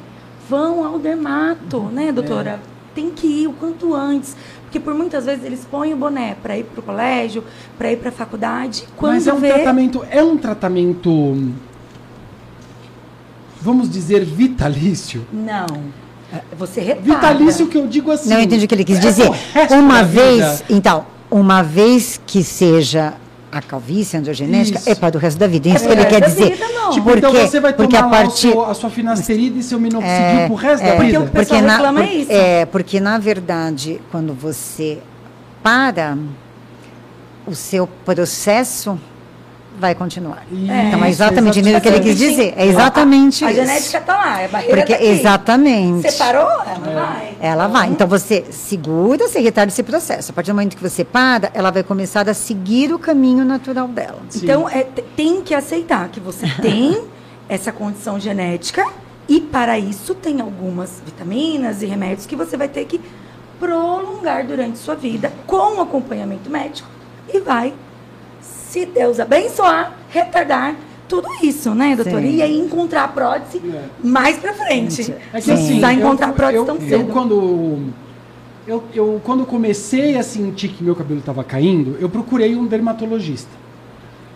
[0.49, 2.59] Vão ao dermato, né, doutora?
[2.93, 4.35] Tem que ir o quanto antes.
[4.71, 7.43] Porque por muitas vezes eles põem o boné para ir para o colégio,
[7.77, 8.85] para ir para a faculdade.
[8.95, 11.51] Quando Mas é um vê, tratamento, é um tratamento,
[13.59, 15.27] vamos dizer, vitalício.
[15.29, 15.67] Não.
[16.57, 17.15] Você retarda.
[17.15, 18.29] Vitalício que eu digo assim.
[18.29, 19.29] Não, eu entendi o que ele quis é dizer.
[19.29, 23.15] resto Uma vez, então, uma vez que seja
[23.51, 24.89] a calvície androgenética, Isso.
[24.89, 25.67] é para o resto da vida.
[25.69, 26.51] É isso É que ele quer resto da dizer.
[26.55, 26.89] vida, não.
[26.91, 27.47] Tipo, então quê?
[27.47, 30.45] você vai Porque tomar a o partir seu- a sua finasterida e seu minoxidil É,
[30.47, 31.19] pro resto é, da vida.
[31.19, 32.31] Porque o pessoal na- reclama por- isso.
[32.31, 34.99] É, porque na verdade, quando você
[35.61, 36.17] para,
[37.45, 38.97] o seu processo
[39.79, 40.43] vai continuar.
[40.51, 40.69] Então
[41.03, 41.77] é Isso, exatamente exatamente.
[41.77, 42.53] o que ele quis dizer.
[42.55, 43.61] É exatamente a, a isso.
[43.61, 45.07] genética tá lá, é a barreira Porque tá aqui.
[45.07, 46.11] exatamente.
[46.11, 47.37] Separou, ela vai.
[47.39, 47.87] Ela vai.
[47.89, 50.31] Então você segura, você retarda esse processo.
[50.31, 53.87] A partir do momento que você para, ela vai começar a seguir o caminho natural
[53.87, 54.19] dela.
[54.29, 54.41] Sim.
[54.43, 57.03] Então, é, te- tem que aceitar que você tem
[57.49, 58.85] essa condição genética
[59.27, 62.99] e, para isso, tem algumas vitaminas e remédios que você vai ter que
[63.59, 66.89] prolongar durante sua vida com acompanhamento médico
[67.33, 67.73] e vai,
[68.71, 72.21] se Deus abençoar, retardar tudo isso, né, doutora?
[72.21, 72.35] Sim.
[72.37, 73.83] E aí encontrar a prótese É.
[74.01, 75.13] mais pra frente.
[75.33, 75.51] É que Sim.
[75.51, 77.11] assim, Precisar encontrar eu, prótese eu, tão eu cedo.
[77.11, 77.79] quando
[78.65, 83.51] eu, eu quando comecei a sentir que meu cabelo estava caindo, eu procurei um dermatologista.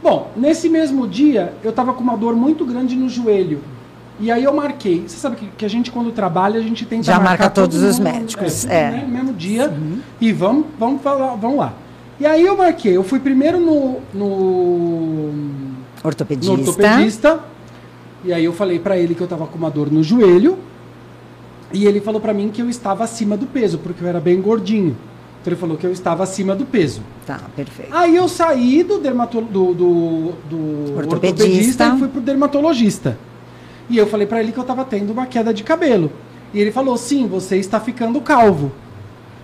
[0.03, 3.61] Bom, nesse mesmo dia eu estava com uma dor muito grande no joelho.
[4.19, 5.05] E aí eu marquei.
[5.07, 7.71] Você sabe que, que a gente quando trabalha a gente tenta Já marcar marca todo
[7.71, 8.91] todos os mundo, médicos, é, é.
[8.91, 9.73] né, no mesmo dia
[10.19, 11.73] e vamos vamos falar, vamos lá.
[12.19, 12.95] E aí eu marquei.
[12.95, 15.31] Eu fui primeiro no, no
[16.03, 16.53] Ortopedista.
[16.53, 17.39] no ortopedista.
[18.23, 20.57] E aí eu falei pra ele que eu tava com uma dor no joelho.
[21.73, 24.41] E ele falou pra mim que eu estava acima do peso, porque eu era bem
[24.41, 24.95] gordinho.
[25.41, 27.01] Então ele falou que eu estava acima do peso.
[27.25, 27.93] Tá, perfeito.
[27.93, 31.35] Aí eu saí do, dermato do, do, do Ortopedista.
[31.35, 33.17] ortopedista e fui pro dermatologista.
[33.89, 36.11] E eu falei pra ele que eu tava tendo uma queda de cabelo.
[36.53, 38.71] E ele falou: sim, você está ficando calvo.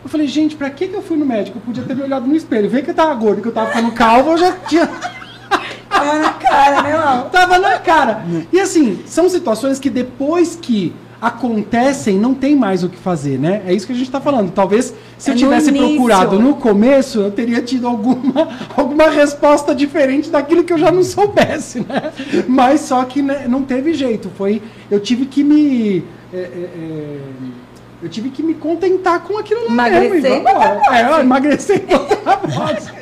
[0.04, 1.58] Eu falei, gente, pra que, que eu fui no médico?
[1.58, 2.70] Eu podia ter me olhado no espelho.
[2.70, 4.90] Vê que eu tava gordo, que eu tava ficando calvo, eu já tinha.
[5.90, 7.30] Tava na cara, né, Lau?
[7.30, 8.26] Tava na cara.
[8.52, 13.62] E assim, são situações que depois que acontecem, não tem mais o que fazer, né?
[13.68, 14.52] É isso que a gente tá falando.
[14.52, 15.90] Talvez se É eu tivesse início.
[15.90, 21.04] procurado no começo, eu teria tido alguma, alguma resposta diferente daquilo que eu já não
[21.04, 22.12] soubesse, né?
[22.48, 24.32] Mas só que né, não teve jeito.
[24.36, 24.60] Foi,
[24.90, 27.20] eu tive que me é, é,
[28.02, 30.44] eu tive que me contentar com aquilo lá Emagrecer mesmo.
[30.44, 30.98] botar vambora.
[30.98, 33.02] É, eu emagreci e botar a.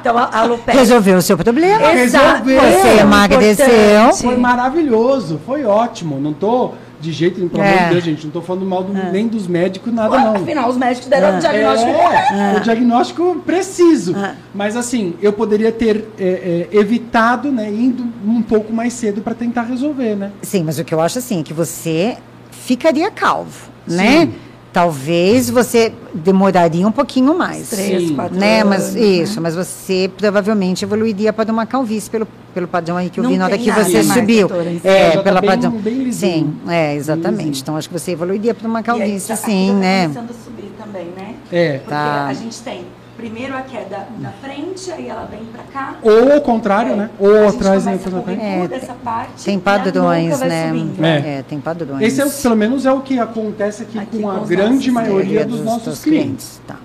[0.00, 0.80] Então, a alopecia.
[0.80, 1.92] Resolveu o seu problema.
[1.92, 2.42] Exato.
[2.44, 2.60] Resolveu.
[2.80, 4.12] Você É emagreceu.
[4.14, 6.18] Foi maravilhoso, foi ótimo.
[6.20, 7.68] Não tô de jeito nenhum, pelo É.
[7.72, 8.24] amor de Deus, gente.
[8.24, 10.34] Não tô falando mal do- nem dos médicos, nada não.
[10.36, 11.90] Afinal, os médicos deram o diagnóstico.
[11.92, 14.14] É, o diagnóstico preciso.
[14.16, 14.34] Ah.
[14.52, 19.34] Mas assim, eu poderia ter é, é, evitado, né, indo um pouco mais cedo para
[19.34, 20.32] tentar resolver, né?
[20.42, 22.16] Sim, mas o que eu acho assim, é que você
[22.50, 23.96] ficaria calvo, Sim.
[23.96, 24.28] né?
[24.72, 27.68] Talvez você demoraria um pouquinho mais.
[27.68, 28.14] Três, Sim.
[28.14, 29.00] quatro Né, anos, mas né?
[29.02, 33.30] isso, mas você provavelmente evoluiria para uma calvície pelo, pelo padrão aí que eu Não
[33.32, 34.48] vi na hora que nada você mais, subiu.
[34.48, 35.72] doutora, É, tá pela bem- padrão.
[35.72, 36.10] bem.
[36.10, 37.48] Sim, é, exatamente.
[37.48, 37.60] Lisinho.
[37.62, 40.02] Então acho que você evoluiria para uma E aí, calvície, já- aqui sim, tá né?
[40.04, 41.34] começando a subir também, né?
[41.52, 41.72] É.
[41.74, 42.26] Porque Tá.
[42.28, 42.84] a gente tem
[43.22, 45.94] primeiro a queda na frente, aí ela vem pra cá.
[46.02, 47.08] Ou ao contrário, né?
[47.20, 47.94] A Ou atrás, né?
[47.94, 48.40] o frente.
[48.42, 50.72] É, dessa parte, Tem a padrões, né?
[51.00, 51.38] É.
[51.38, 52.02] É, tem padrões.
[52.02, 54.48] Esse é, o- pelo menos é o que acontece aqui, Aqui com a com os
[54.48, 56.60] grande maioria Maioria dos, nossos teus clientes.
[56.66, 56.76] Tá.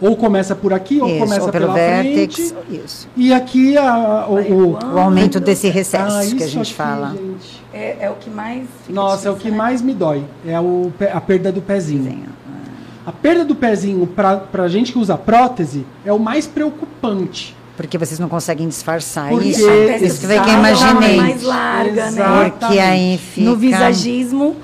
[0.00, 2.82] Ou começa por aqui, ou Isso, começa ou pelo pela vértex, frente.
[2.84, 3.08] isso.
[3.16, 4.94] E aqui a, o, o.
[4.96, 7.10] O aumento desse Ah, recesso que a gente aqui, fala.
[7.10, 7.62] gente.
[7.72, 8.64] É, é o que mais.
[8.88, 9.56] Nossa, é o difícil, que né?
[9.56, 10.24] mais me dói.
[10.46, 12.02] É o, a perda do pezinho.
[12.02, 12.26] Desenho.
[13.06, 17.54] A perda do pezinho pra, pra gente que usa prótese é o mais preocupante.
[17.76, 19.66] Porque vocês não conseguem disfarçar Porque isso.
[19.66, 21.16] peça Isso que foi que eu imaginei.
[21.16, 22.50] mais larga, né?
[22.58, 23.50] Porque aí fica.
[23.50, 24.56] No visagismo.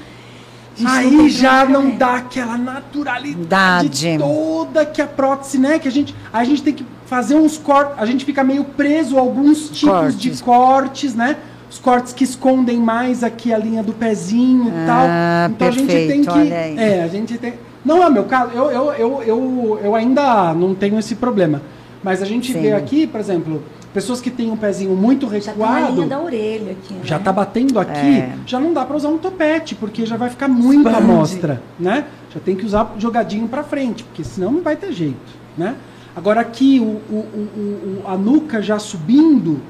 [0.85, 4.18] a Aí já não dá aquela naturalidade Dade.
[4.18, 5.79] toda que a prótese, né?
[5.79, 9.18] Que a gente, a gente tem que fazer uns cortes, a gente fica meio preso
[9.18, 10.18] a alguns tipos Cortes.
[10.20, 11.37] de cortes, né?
[11.70, 15.50] Os cortes que escondem mais aqui a linha do pezinho e Ah, tal.
[15.50, 16.81] Então a gente tem perfeito, que.
[16.81, 17.55] É, a gente tem.
[17.85, 21.62] Não é o meu caso, eu, eu, eu, eu, eu ainda não tenho esse problema.
[22.03, 22.61] Mas a gente Sim.
[22.61, 23.62] vê aqui, por exemplo,
[23.93, 27.01] Pessoas que têm um pezinho muito Já tá na linha recuado, da orelha aqui, né?
[27.03, 28.33] já tá batendo aqui, É.
[28.47, 31.07] já não dá para usar um topete, porque já vai ficar muito Expande.
[31.09, 32.05] mostra, né?
[32.33, 35.16] Já tem que usar jogadinho para frente, porque senão não vai ter jeito,
[35.59, 35.75] né?
[36.14, 39.61] Agora aqui, o, o- o- a nuca já subindo,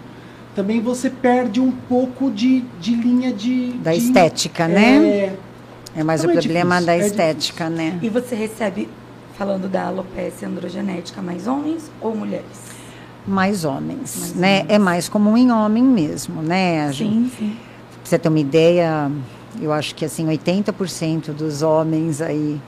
[0.55, 3.69] também você perde um pouco de, de linha de...
[3.83, 5.33] Da de- estética, né?
[5.97, 7.99] É, mais Então o é problema difícil, da é estética, né?
[8.03, 8.89] E você recebe,
[9.37, 12.45] falando da alopecia androgenética, mais homens ou mulheres?
[13.27, 14.59] Mais homens, Mais né?
[14.61, 14.67] homens.
[14.75, 16.87] É mais comum em homem mesmo, né?
[16.87, 17.57] A gente- Sim, sim.
[17.57, 19.11] Pra você ter uma ideia,
[19.61, 22.61] eu acho que assim, 80% dos homens aí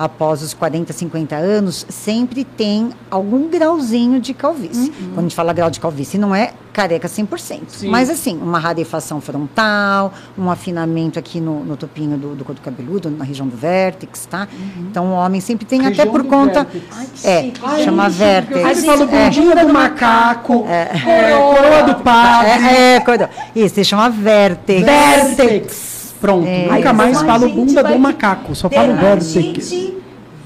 [0.00, 4.88] após os 40, 50 anos sempre tem algum grauzinho de calvície.
[4.90, 5.06] Uhum.
[5.08, 7.60] Quando a gente fala grau de calvície, não é careca 100%.
[7.68, 7.88] Sim.
[7.90, 13.10] Mas assim, uma rarefação frontal, um afinamento aqui no, no topinho do, do couro cabeludo,
[13.10, 14.48] na região do vértex, tá?
[14.78, 16.64] Então o homem sempre tem Região até por conta...
[16.64, 16.84] vértex.
[16.96, 17.52] Ai, que É.
[17.62, 18.56] Ai, Chama eu vértex.
[18.56, 19.24] sempre A gente- falo é.
[19.24, 24.82] bundinha do macaco, é, coroa do padre, É, é, coisa- Isso, se chama vértex.
[24.86, 25.99] vértex.
[26.20, 29.32] Pronto, É, nunca mais falo bunda vai- do macaco, só falo vértex.
[29.34, 29.94] Dermatite,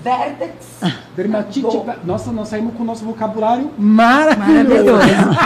[0.04, 0.52] vértex.
[1.16, 1.86] Dermatite, Bom.
[2.04, 4.92] nossa, nós saímos com o nosso vocabulário maravilhoso.
[4.92, 5.38] Maravilhoso.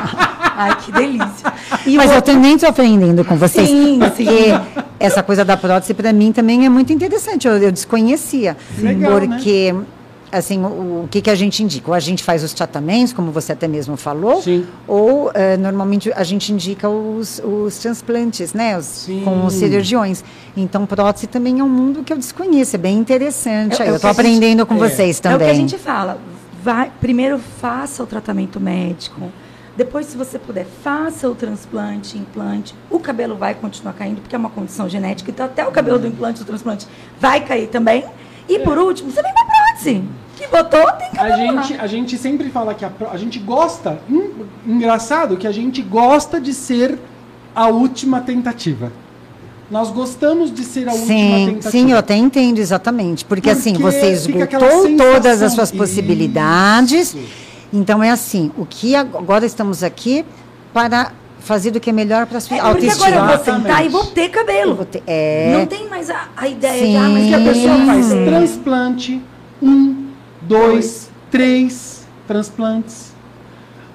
[0.56, 1.52] Ai, que delícia.
[1.86, 3.68] E Mas o eu também estou aprendendo com vocês.
[3.68, 4.52] Sim, porque
[4.98, 7.46] essa coisa da prótese, para mim, também é muito interessante.
[7.46, 8.56] Eu, eu desconhecia.
[8.78, 9.38] Legal, né?
[10.30, 11.88] Assim, o, o que, que a gente indica?
[11.90, 14.66] Ou a gente faz os tratamentos, como você até mesmo falou, Sim.
[14.86, 18.76] ou eh, normalmente a gente indica os, os transplantes, né?
[18.76, 19.22] Os- Sim.
[19.24, 20.22] com os cirurgiões.
[20.56, 23.80] Então, prótese também é um mundo que eu desconheço, é bem interessante.
[23.82, 24.78] É- é eu estou gente- aprendendo com é.
[24.88, 25.46] vocês É o também.
[25.48, 26.18] que a gente fala.
[26.62, 29.30] Vai, primeiro faça o tratamento médico.
[29.76, 32.74] Depois, se você puder, faça o transplante, implante.
[32.90, 35.30] O cabelo vai continuar caindo, porque é uma condição genética.
[35.30, 36.84] Então, até o cabelo do implante, do transplante,
[37.20, 38.04] vai cair também.
[38.48, 40.02] E, por último, você vem pra prótese.
[40.36, 41.62] Que botou, tem A cabelo lá.
[41.62, 44.30] gente, a gente sempre fala que a, a gente gosta, hum,
[44.66, 46.98] engraçado que a gente gosta de ser
[47.54, 48.92] a última tentativa.
[49.70, 51.70] Nós gostamos de ser a última Sim, tentativa.
[51.70, 53.24] sim, eu até entendo exatamente.
[53.24, 57.14] Porque, assim, Porque você fica aquela esgotou todas as suas possibilidades.
[57.14, 57.18] Isso.
[57.72, 60.24] Então, é assim, o que ag- agora estamos aqui
[60.72, 63.88] para fazer o que é melhor para sua É, porque agora eu vou sentar e
[63.88, 64.74] vou ter cabelo.
[64.74, 66.90] vou ter- é, Não tem mais a, a ideia Sim.
[66.90, 68.24] de, ah, mas que a pessoa faz Sim.
[68.24, 69.22] transplante,
[69.62, 70.06] um,
[70.42, 73.07] dois, três transplantes.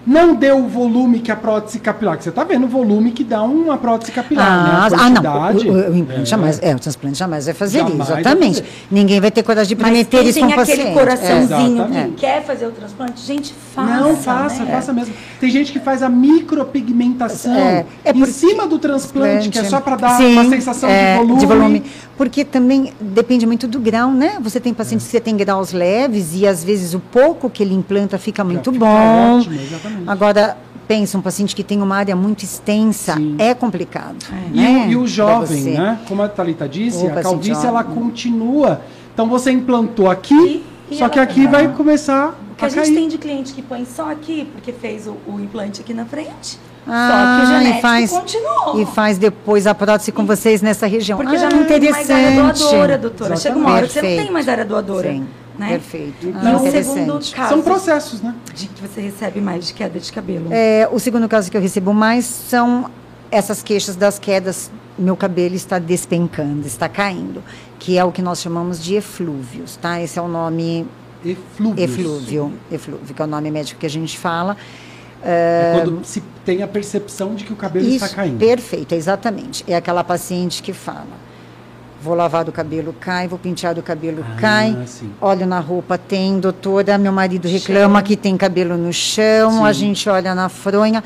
[0.06, 3.24] Não deu o volume que a prótese capilar, que você tá vendo o volume que
[3.24, 4.98] dá uma prótese capilar, Ah, né?
[4.98, 6.26] A ah, não, o, o- o implante É.
[6.26, 8.56] jamais, é, o transplante jamais vai fazer Jamais isso, vai exatamente.
[8.62, 8.70] fazer.
[8.92, 10.94] Ninguém vai ter coragem de prometer quem isso com o aquele paciente.
[10.94, 12.10] coraçãozinho Exatamente.
[12.16, 13.94] que quer fazer o transplante, gente, faça.
[14.02, 14.72] Não, faça, né?
[14.74, 15.14] faça mesmo.
[15.40, 19.80] Tem gente que faz a micropigmentação É, é em cima do transplante, que é só
[19.80, 21.84] para dar Sim, uma sensação é, de volume.
[22.16, 24.38] Porque também depende muito do grau, né?
[24.42, 27.74] Você tem pacientes que você tem graus leves e às vezes o pouco que ele
[27.74, 29.40] implanta fica muito fica bom.
[29.40, 30.04] ótimo, exatamente.
[30.08, 30.56] Agora,
[30.88, 33.36] pensa, um paciente que tem uma área muito extensa, Sim.
[33.40, 34.18] é complicado.
[34.32, 34.50] É.
[34.54, 34.86] E, né?
[34.88, 36.00] o, e o jovem, né?
[36.08, 38.82] Como a Thalita disse, O a calvície ela continua.
[39.12, 42.68] Então você implantou aqui, E- e só que aqui vai- vai começar O que a
[42.68, 42.94] a gente cair.
[42.96, 46.60] tem de cliente que põe só aqui, porque fez o, o implante aqui na frente.
[46.88, 48.82] Ah, só que o e genético faz- continuou.
[48.82, 51.18] E faz depois a prótese com vocês nessa região.
[51.18, 52.60] Porque ah, já não tem mais área interessante.
[52.60, 53.36] doadora, doutora.
[53.38, 55.12] Chega uma hora que você não tem mais área doadora.
[55.12, 55.26] Sim,
[55.58, 55.70] né?
[55.70, 56.28] perfeito.
[56.28, 57.36] E Ah, o segundo interessante.
[57.36, 58.36] caso São processos, né?
[58.54, 60.48] de que você recebe mais de queda de cabelo.
[60.52, 62.90] É, o segundo caso que eu recebo mais são
[63.32, 64.70] essas queixas das quedas.
[65.00, 67.42] Meu cabelo está despencando, está caindo,
[67.80, 70.00] que é o que nós chamamos de eflúvios, tá?
[70.00, 70.86] Esse é o nome
[71.26, 71.90] Eflúvios.
[71.90, 74.56] eflúvio, eflúvio, que é o nome médico que a gente fala.
[75.26, 78.38] É quando se tem a percepção de que o cabelo Isso, está caindo.
[78.40, 79.64] perfeito, exatamente.
[79.68, 81.06] É aquela paciente que fala:
[82.02, 84.78] vou lavar do cabelo, cai, vou pentear do cabelo, Ah, cai.
[84.86, 85.10] sim.
[85.22, 86.98] Olho na roupa, tem, doutora.
[86.98, 88.04] Meu marido reclama Chão.
[88.08, 89.64] que tem cabelo no chão.
[89.66, 89.80] A Sim.
[89.80, 91.02] gente olha na fronha,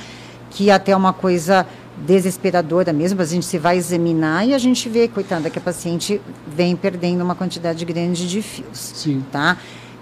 [0.49, 1.65] que até é uma coisa
[2.05, 3.21] desesperadora mesmo.
[3.21, 7.23] A gente se vai examinar e a gente vê, coitada, que a paciente vem perdendo
[7.23, 9.23] uma quantidade grande de fios Sim.
[9.31, 9.57] tá?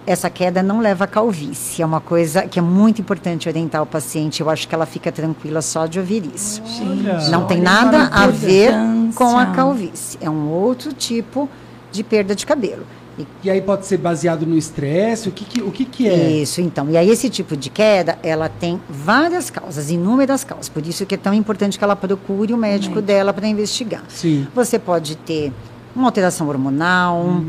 [0.08, 3.86] Essa queda não leva a calvície, é uma coisa que é muito importante orientar o
[3.88, 4.39] paciente.
[4.39, 6.62] Eu acho que ela fica tranquila só de ouvir isso.
[6.82, 8.72] Olha, Não tem nada a ver
[9.15, 10.18] com a calvície.
[10.22, 11.50] É um outro tipo
[11.91, 12.86] de perda de cabelo.
[13.18, 15.30] E E aí pode ser baseado no estresse?
[15.30, 16.32] O que, que- o que, que é?
[16.34, 16.88] Isso, então.
[16.89, 20.68] E aí esse tipo de queda, ela tem várias causas, inúmeras causas.
[20.70, 23.02] Por isso que é tão importante que ela procure o médico médico.
[23.02, 24.04] dela para investigar.
[24.10, 24.46] Sim.
[24.54, 25.52] Você pode ter
[25.96, 27.42] uma alteração hormonal,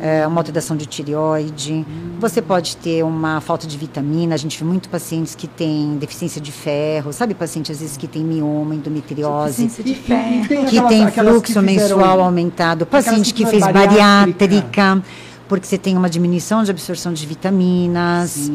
[0.00, 1.84] é, uma alteração de tireoide,
[2.20, 4.34] você pode ter uma falta de vitamina.
[4.34, 7.34] A gente vê muito pacientes que têm deficiência de ferro, sabe?
[7.34, 9.62] Paciente às vezes que tem mioma, endometriose.
[9.64, 10.46] Deficiência de ferro.
[10.48, 14.38] que aquelas- tem aquelas fluxo que fizeram- mensual aumentado, paciente que que fez bariátrica.
[14.38, 15.02] bariátrica,
[15.48, 18.50] porque você tem uma diminuição de absorção de vitaminas.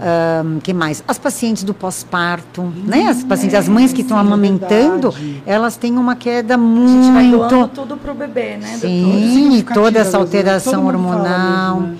[0.00, 1.04] Ahn, que mais?
[1.06, 3.08] As pacientes do pós-parto, né?
[3.08, 5.42] As pacientes, as mães que estão é amamentando, verdade.
[5.46, 7.74] elas têm uma queda A gente vai doando muito.
[7.74, 8.78] tudo pro bebê, né?
[8.80, 11.80] Sim, Significativa, toda essa alteração hormonal.
[11.80, 11.98] mesmo, né?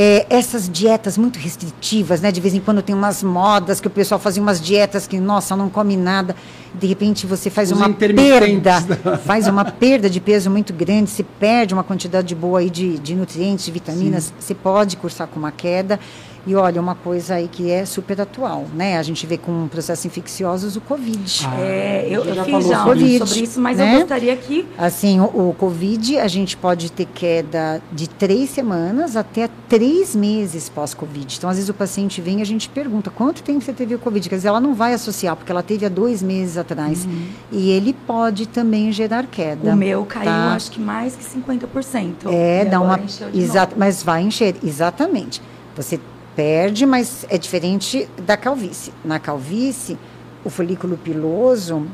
[0.00, 2.30] É, essas dietas muito restritivas, né?
[2.30, 5.56] De vez em quando tem umas modas que o pessoal fazia umas dietas que, nossa,
[5.56, 6.36] não come nada.
[6.72, 8.80] De repente você faz Os uma perda,
[9.26, 13.16] faz uma perda de peso muito grande, se perde uma quantidade boa aí de, de
[13.16, 15.98] nutrientes, de vitaminas, você pode cursar com uma queda.
[16.46, 18.98] E olha, uma coisa aí que é super atual, né?
[18.98, 21.46] A gente vê com processos infecciosos o Covid.
[21.46, 23.60] Ah, É, eu, você eu já fiz falou já um sobre vídeo isso, sobre isso,
[23.60, 23.94] mas né?
[23.94, 29.16] eu gostaria que Assim, o, o Covid, a gente pode ter queda de três semanas
[29.16, 31.36] até três meses pós-Covid.
[31.36, 33.98] Então, às vezes o paciente vem e a gente pergunta, quanto tempo você teve o
[33.98, 34.28] Covid?
[34.28, 37.06] Quer dizer, ela não vai associar, porque ela teve há dois meses atrás.
[37.50, 39.72] E ele pode também gerar queda.
[39.72, 40.54] o meu caiu, tá?
[40.54, 42.26] acho que mais que 50%.
[42.26, 43.38] É, E dá agora uma.
[43.38, 45.42] Exato, mas vai encher, exatamente.
[45.76, 46.00] Você
[46.38, 48.92] perde, mas é diferente da calvície.
[49.04, 49.98] Na calvície,
[50.44, 51.84] o folículo piloso,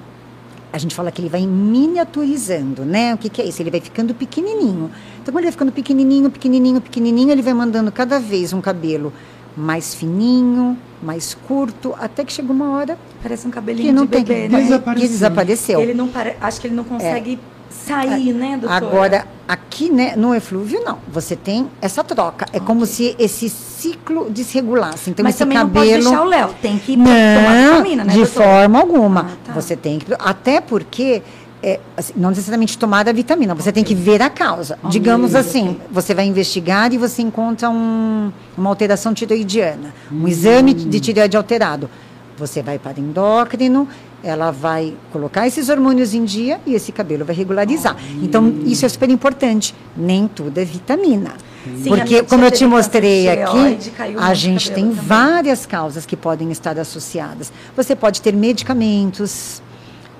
[0.71, 3.15] a gente fala que ele vai miniaturizando, né?
[3.15, 3.63] O que, que é isso?
[3.63, 4.91] Ele vai ficando pequenininho.
[5.23, 9.15] Então, quando ele vai ficando pequenininho, pequenininho, pequenininho, ele vai mandando cada vez um cabelo
[9.57, 14.11] mais fininho, mais curto, até que chega uma hora Parece um que cabelinho não de
[14.11, 14.61] tem bebê, que, né?
[14.61, 15.03] Desapareceu.
[15.03, 15.81] que desapareceu.
[15.81, 16.37] Ele não pare...
[16.39, 17.39] Acho que ele não consegue
[17.87, 18.75] sair, né, doutora?
[18.87, 20.99] Agora, aqui né, no eflúvio, não.
[21.13, 22.47] Você tem essa troca.
[22.53, 25.11] É como se esse ciclo desregulasse.
[25.11, 25.75] Então, Mas esse também cabelo.
[25.75, 26.55] não pode deixar o Léo.
[26.63, 28.47] Tem que tomar Não, vitamina, né, de doutora?
[28.47, 29.21] forma alguma.
[29.21, 29.53] Ah, tá.
[29.53, 30.07] Você tem que.
[30.19, 31.23] Até porque.
[31.67, 34.79] é, assim, não necessariamente tomar a vitamina, você tem que ver a causa.
[34.91, 40.25] Digamos assim, você vai investigar e você encontra um- uma alteração tiroidiana, Hum.
[40.25, 41.89] um exame de tireoide alterado.
[42.37, 43.89] Você vai para endócrino,
[44.25, 47.97] ela vai colocar esses hormônios em dia e esse cabelo vai regularizar.
[48.23, 49.75] Então, isso é super importante.
[49.97, 51.35] Nem tudo é vitamina.
[51.65, 53.79] Sim, Porque, como eu te mostrei aqui,
[54.19, 55.01] a gente tem também.
[55.01, 57.53] várias causas que podem estar associadas.
[57.77, 59.63] Você pode ter medicamentos,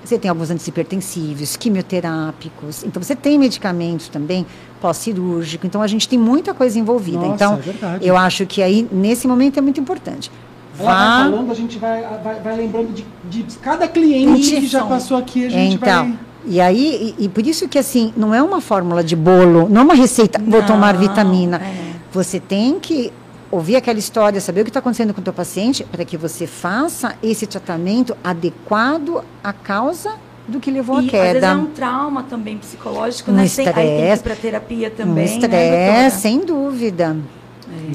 [0.03, 2.83] você tem alguns antihipertensivos, quimioterápicos.
[2.83, 4.45] Então, você tem medicamentos também
[4.81, 5.65] pós-cirúrgico.
[5.65, 7.19] Então, a gente tem muita coisa envolvida.
[7.19, 7.59] Nossa, então,
[7.93, 10.31] é eu acho que aí, nesse momento, é muito importante.
[10.79, 13.05] Ela vai falando, a gente vai, vai, vai lembrando de,
[13.43, 16.19] de cada cliente que já passou aqui, a gente Então, vai...
[16.45, 19.81] e aí, e, e por isso que assim, não é uma fórmula de bolo, não
[19.81, 21.57] é uma receita, vou Não, tomar vitamina.
[21.57, 21.95] é.
[22.11, 23.11] Você tem que
[23.51, 26.45] ouvir aquela história, saber o que está acontecendo com o teu paciente, para que você
[26.47, 30.13] faça esse tratamento adequado à causa
[30.47, 31.47] do que levou E à às vezes queda.
[31.47, 33.47] é um trauma também psicológico, Um né?
[33.47, 34.23] Tem- aí tem que ir estresse.
[34.23, 36.09] para terapia Um também, né, estresse, doutora?
[36.11, 37.17] sem dúvida.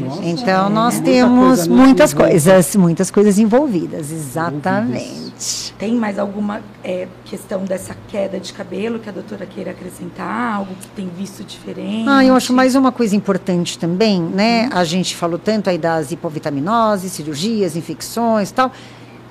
[0.01, 5.75] Nossa, Então, é nós muita temos coisa, muitas coisas, muitas coisas envolvidas, exatamente.
[5.79, 10.57] Tem mais alguma é, questão dessa queda de cabelo que a doutora queira acrescentar?
[10.57, 12.09] Algo que tem visto diferente?
[12.09, 14.69] Ah, eu acho mais uma coisa importante também, né?
[14.73, 18.73] A gente falou tanto aí das hipovitaminoses, cirurgias, infecções e tal.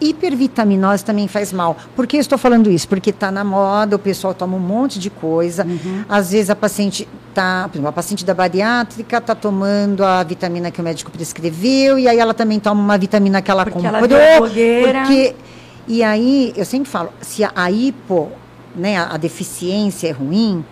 [0.01, 1.75] Hipervitaminose também faz mal.
[1.95, 2.87] Por que eu estou falando isso?
[2.87, 5.65] Porque está na moda, o pessoal toma um monte de coisa.
[6.07, 10.83] Às vezes a paciente tá, a paciente da bariátrica está tomando a vitamina que o
[10.83, 13.95] médico prescreveu e aí ela também toma uma vitamina que ela Porque comprou.
[13.95, 14.07] ela
[14.41, 15.35] porque
[15.87, 18.29] e aí eu sempre falo, se a, a hipo,
[18.75, 20.63] né, a, a deficiência é ruim,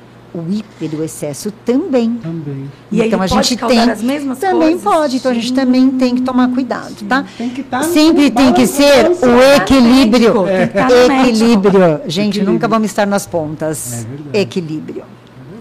[0.42, 2.16] o hiper, o excesso também.
[2.16, 2.72] Também.
[2.92, 4.84] E aí então a pode gente tem as mesmas também coisas?
[4.84, 7.26] pode, então a gente também tem que tomar cuidado, tá?
[7.38, 11.28] Tem que estar Sempre tem que ser o equilíbrio, tem que estar no médico.
[11.30, 12.02] equilíbrio.
[12.08, 12.54] Gente, Equilíbrio.
[12.54, 13.94] nunca vamos estar nas pontas.
[13.94, 14.40] É verdade.
[14.40, 15.04] Equilíbrio.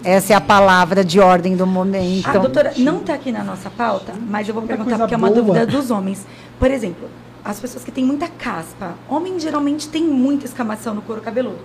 [0.03, 2.27] Essa é a palavra de ordem do momento.
[2.27, 5.13] A Ah, doutora não está aqui na nossa pauta, mas eu vou Quanta perguntar porque
[5.13, 5.41] é uma boa.
[5.41, 6.25] dúvida dos homens.
[6.57, 7.09] Por exemplo,
[7.43, 8.93] as pessoas que têm muita caspa.
[9.09, 11.57] Homem geralmente tem muita escamação no couro cabeludo.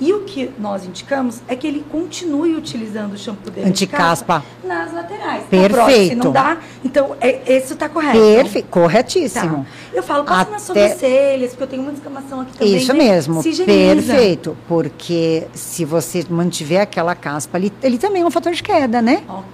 [0.00, 4.40] E o que nós indicamos é que ele continue utilizando o shampoo dele de Anticaspa.
[4.40, 5.44] caspa nas laterais.
[5.50, 5.76] Perfeito.
[5.76, 6.56] Na prótese, não dá?
[6.84, 8.18] Então, é, isso está correto.
[8.18, 8.70] Perfeito, Tá.
[8.80, 9.66] corretíssimo.
[9.92, 12.76] Eu falo, passa nas Até- sobrancelhas, porque eu tenho muita escamação aqui também.
[12.76, 12.98] Isso né?
[13.04, 14.56] mesmo, Se perfeito.
[14.66, 19.22] Porque se você mantiver aquela caspa ali, ele também é um fator de queda, né?
[19.28, 19.44] Ok.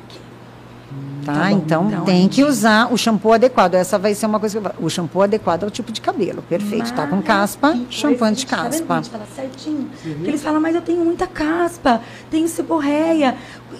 [1.26, 1.32] Tá?
[1.32, 1.56] Tá bom.
[1.56, 3.74] então, Então, tem a que gente- usar o shampoo adequado.
[3.74, 4.86] Essa vai ser uma coisa que eu falo.
[4.86, 6.42] O shampoo adequado é o tipo de cabelo.
[6.42, 6.92] Perfeito.
[6.94, 8.68] Tá com caspa, shampoo gente, tá vendo?
[8.72, 8.94] anti-caspa.
[8.94, 9.88] A gente fala certinho.
[10.02, 13.34] Porque eles falam, mas eu tenho muita caspa, tenho seborreia.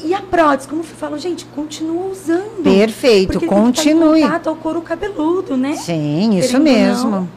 [0.05, 2.63] E a prótese, como eu falo, gente, continua usando.
[2.63, 3.75] Perfeito, Porque continue.
[3.75, 5.77] Tem que estar em contato ao couro cabeludo, né?
[5.77, 7.29] Sim, isso Querendo mesmo.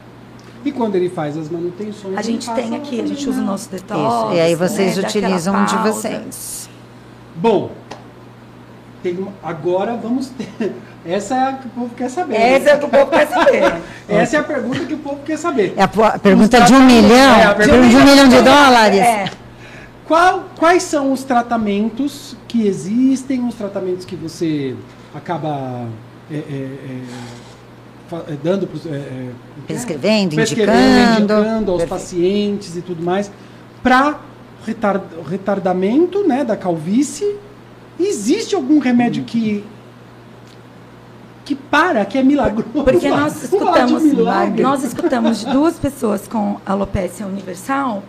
[0.65, 2.17] E quando ele faz as manutenções...
[2.17, 4.01] A gente tem aqui, a gente usa o nosso detox.
[4.25, 4.33] Isso.
[4.35, 6.69] E aí vocês né, utilizam um de vocês.
[7.35, 7.71] Bom,
[9.03, 10.73] tem uma- agora vamos ter...
[11.05, 12.35] Essa é a que o povo quer saber.
[12.35, 13.73] Essa é o que o povo quer saber.
[14.09, 15.73] Essa é a pergunta que o povo quer saber.
[15.77, 18.99] É a a pergunta de um milhão, É, a de pergunta um milhão de dólares.
[18.99, 19.25] É.
[20.05, 24.75] Qual- quais são os tratamentos que existem, os tratamentos que você
[25.15, 25.85] acaba
[26.31, 29.29] é, é, é, é, dando pros, é, é,
[29.67, 30.77] Prescrevendo, prescrevendo,
[31.21, 31.33] indicando.
[31.41, 31.89] indicando aos Perfeito.
[32.01, 33.31] pacientes e tudo mais,
[33.81, 34.19] para
[35.29, 37.35] retardamento né, da calvície.
[37.99, 39.63] Existe algum remédio que
[41.45, 42.69] que para, que é milagroso?
[42.71, 44.03] Porque nós escutamos,
[44.59, 48.03] nós escutamos de duas pessoas com alopecia universal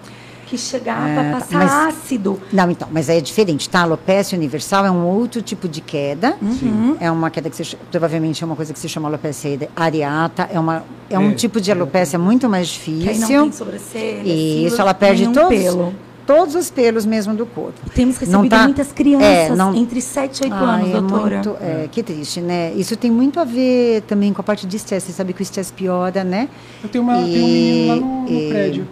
[0.46, 2.38] que chegava É, a tá, passar mas- ácido.
[2.52, 3.80] Não, então, mas aí é diferente, tá?
[3.80, 6.36] A alopecia universal é um outro tipo de queda.
[6.42, 6.96] Uhum.
[7.00, 10.50] É uma queda que se, provavelmente é uma coisa que se chama alopecia areata.
[10.52, 11.74] É, uma, é um É, tipo de é.
[11.74, 13.42] alopecia muito mais Que aí não difícil.
[13.42, 15.94] tem sobrancelha, E isso, ela perde todos, pelo.
[16.26, 17.78] Todos os pelos mesmo do corpo.
[17.94, 20.92] Temos Não recebido tá- muitas crianças é, não- entre 7 e 8 Ai, anos, é
[21.00, 21.34] doutora.
[21.36, 22.72] muito- é, que triste, né?
[22.74, 25.06] Isso tem muito a ver também com a parte de estresse.
[25.06, 26.48] Você sabe que o estresse piora, né?
[26.82, 28.88] Eu tenho, uma, tenho um menino lá no, no E- prédio.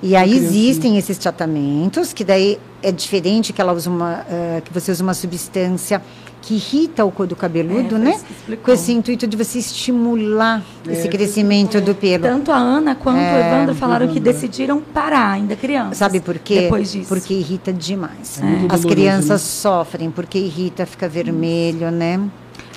[0.00, 4.72] E aí existem esses tratamentos, que daí é diferente que ela usa uma, eh, que
[4.72, 6.00] você usa uma substância
[6.48, 8.20] que irrita o couro cabeludo, É, né?
[8.62, 12.22] Com esse intuito de você estimular É, esse crescimento do pelo.
[12.22, 14.20] Tanto a Ana quanto o É, Evandro falaram que é.
[14.20, 15.98] decidiram parar, ainda crianças.
[15.98, 16.62] Sabe por quê?
[16.62, 17.08] Depois disso.
[17.08, 18.40] Porque irrita demais.
[18.40, 19.38] É As doloroso, crianças né?
[19.38, 22.18] sofrem porque irrita, fica vermelho, né?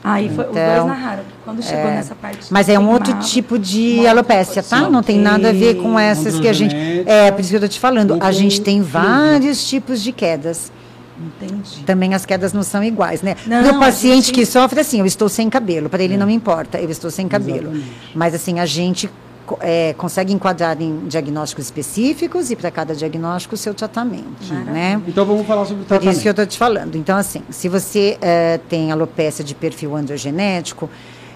[0.04, 2.48] Aí foi, os dois Então, narraram que quando chegou nessa parte.
[2.52, 4.90] Mas é um outro queimava, tipo de alopecia, tá?
[4.90, 6.76] Não tem nada a ver com essas que a gente.
[7.06, 8.18] É, por isso que eu tô te falando.
[8.20, 10.72] A gente tem vários tipos de quedas.
[11.20, 11.84] Entendi.
[11.86, 13.36] Também as quedas não são iguais, né?
[13.36, 15.90] Para o paciente gente- que sofre, assim, eu estou sem cabelo.
[15.90, 17.70] Para ele não me importa, eu estou sem cabelo.
[17.72, 17.92] Exatamente.
[18.16, 19.10] Mas, assim, a gente
[19.60, 25.02] é, consegue enquadrar em diagnósticos específicos e para cada diagnóstico o seu tratamento, né?
[25.06, 26.14] Então vamos falar sobre o Por tratamento.
[26.14, 26.96] isso que eu estou te falando.
[26.96, 30.90] Então, assim, se você eh, tem alopecia de perfil androgenético,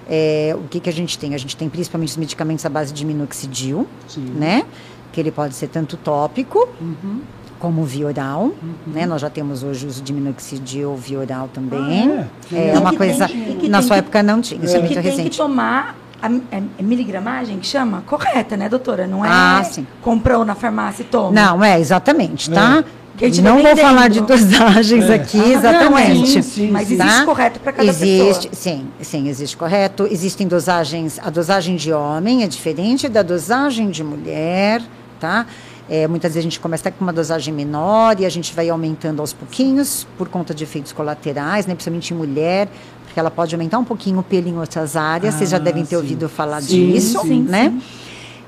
[0.10, 1.36] eh, o que, que a gente tem?
[1.36, 4.32] A gente tem principalmente os medicamentos à base de minoxidil, Sim.
[4.38, 4.64] né?
[5.12, 7.20] Que ele pode ser tanto tópico Uhum.
[7.66, 8.52] Como via oral,
[8.86, 9.08] né?
[9.08, 12.12] Nós já temos hoje o uso de minoxidil via oral também.
[12.20, 12.58] Ah, é?
[12.70, 13.28] é E uma que coisa.
[13.28, 15.02] tem que- que na tem sua que- época não tinha, isso é, que muito tem
[15.04, 15.36] que recente.
[15.38, 18.04] tomar a, é, é miligramagem que chama?
[18.06, 19.08] Correta, né, doutora?
[19.08, 19.88] Não é Ah, sim.
[20.04, 21.32] comprou na farmácia e toma.
[21.32, 22.84] Não, é, exatamente, tá?
[23.18, 25.16] Que a gente não vai vou falar de dosagens É.
[25.16, 26.28] aqui, Ah, não, exatamente.
[26.34, 26.94] sim, sim, Mas sim.
[26.94, 27.26] existe Tá?
[27.26, 28.76] correto para cada existe, pessoa.
[28.76, 30.08] Sim, sim, existe correto.
[30.12, 34.84] Existem dosagens, a dosagem de homem é diferente da dosagem de mulher,
[35.20, 35.48] tá?
[35.90, 38.70] É, muitas vezes a gente começa até com uma dosagem menor e a gente vai
[38.70, 41.76] aumentando aos pouquinhos por conta de efeitos colaterais, né?
[41.76, 42.68] principalmente em mulher,
[43.06, 45.36] porque ela pode aumentar um pouquinho o pelo em outras áreas.
[45.36, 45.96] Vocês já Ah, devem ter sim.
[45.98, 47.70] ouvido falar Sim, disso, sim, né?
[47.70, 47.82] sim.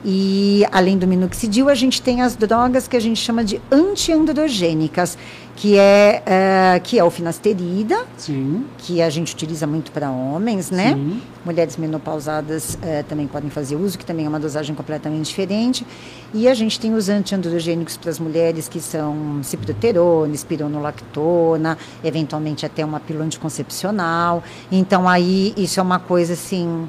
[0.10, 5.18] E além do minoxidil, a gente tem as drogas que a gente chama de antiandrogênicas,
[5.54, 8.64] que é, eh, que é o finasterida, Sim.
[8.78, 10.94] que a gente utiliza muito para homens, né?
[10.94, 11.22] Sim.
[11.44, 15.86] Mulheres menopausadas eh, também podem fazer uso, que também é uma dosagem completamente diferente.
[16.34, 22.86] E a gente tem os antiandrogênicos para as mulheres, que são ciproterona, espironolactona, eventualmente até
[22.86, 24.42] uma pílula anticoncepcional.
[24.72, 26.88] Então, aí, isso é uma coisa, assim...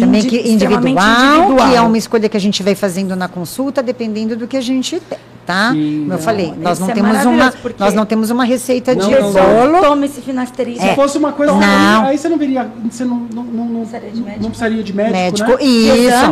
[0.00, 1.56] Também que individual, individual.
[1.70, 4.60] que é uma escolha que a gente vai fazendo na consulta, dependendo do que a
[4.60, 5.70] gente tem, tá?
[5.72, 9.08] Sim, Como eu falei, nós não é temos uma, nós não temos uma receita Não,
[9.08, 9.70] de não, não.
[9.72, 9.80] bolo.
[9.82, 10.80] Toma esse finasterida.
[10.80, 11.52] Se fosse uma coisa.
[11.52, 12.06] Não.
[12.06, 12.68] Aí você não veria.
[12.90, 14.42] Você não, não, não, não, Precisaria de médico.
[14.42, 15.16] não precisaria de médico.
[15.16, 15.64] médico, né?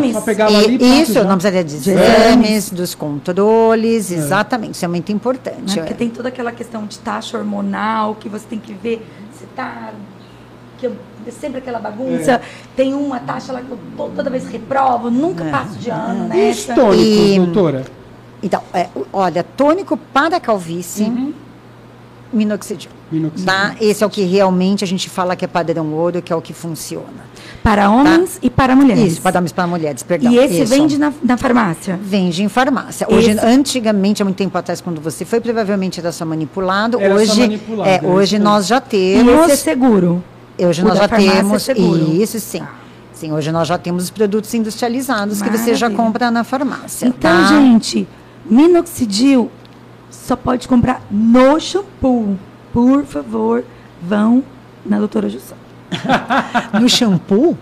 [0.08, 0.22] isso.
[0.22, 1.24] Pegar ali, E- pronto, isso, já.
[1.24, 5.14] não precisaria de exames, dos controles, exatamente, isso é muito Né?
[5.14, 5.74] importante.
[5.78, 9.06] Porque tem toda aquela questão de taxa hormonal que você tem que ver
[9.38, 9.90] se tá.
[11.26, 12.40] É sempre aquela bagunça.
[12.76, 16.50] Tem uma taxa lá que eu to- toda vez reprovo, nunca passo de ano E
[16.50, 16.74] os nessa.
[16.74, 17.84] tônicos, E- doutora?
[18.42, 21.32] Então, é, olha, tônico para calvície, Uhum.
[22.32, 22.90] minoxidil.
[23.10, 23.44] Minoxidil.
[23.46, 23.76] Tá?
[23.80, 26.40] Esse é o que realmente a gente fala que é padrão ouro, que é o
[26.40, 27.30] que funciona.
[27.62, 29.12] Para homens e para mulheres.
[29.12, 30.32] Isso, para homens para mulheres, perdão.
[30.32, 30.74] E esse isso.
[30.74, 31.96] vende na, na farmácia.
[32.02, 33.06] Vende em farmácia.
[33.08, 36.98] Hoje, Esse- antigamente, há muito tempo atrás, quando você foi, provavelmente era só manipulado.
[37.00, 39.42] Era só hoje, manipulado, é, é hoje nós já E temos.
[39.44, 40.24] esse é seguro.
[40.59, 41.62] Hoje O nós já é temos.
[41.62, 42.12] seguro.
[42.14, 42.62] Isso sim.
[43.12, 46.05] Sim, hoje nós já temos os produtos industrializados que você já Maravilha.
[46.07, 47.07] compra na farmácia.
[47.07, 47.46] Então, tá?
[47.48, 48.07] gente,
[48.44, 49.50] minoxidil
[50.11, 52.36] só pode comprar no shampoo.
[52.72, 53.64] Por favor,
[54.03, 54.42] vão
[54.84, 55.57] na doutora Jussão.
[56.80, 57.57] No shampoo?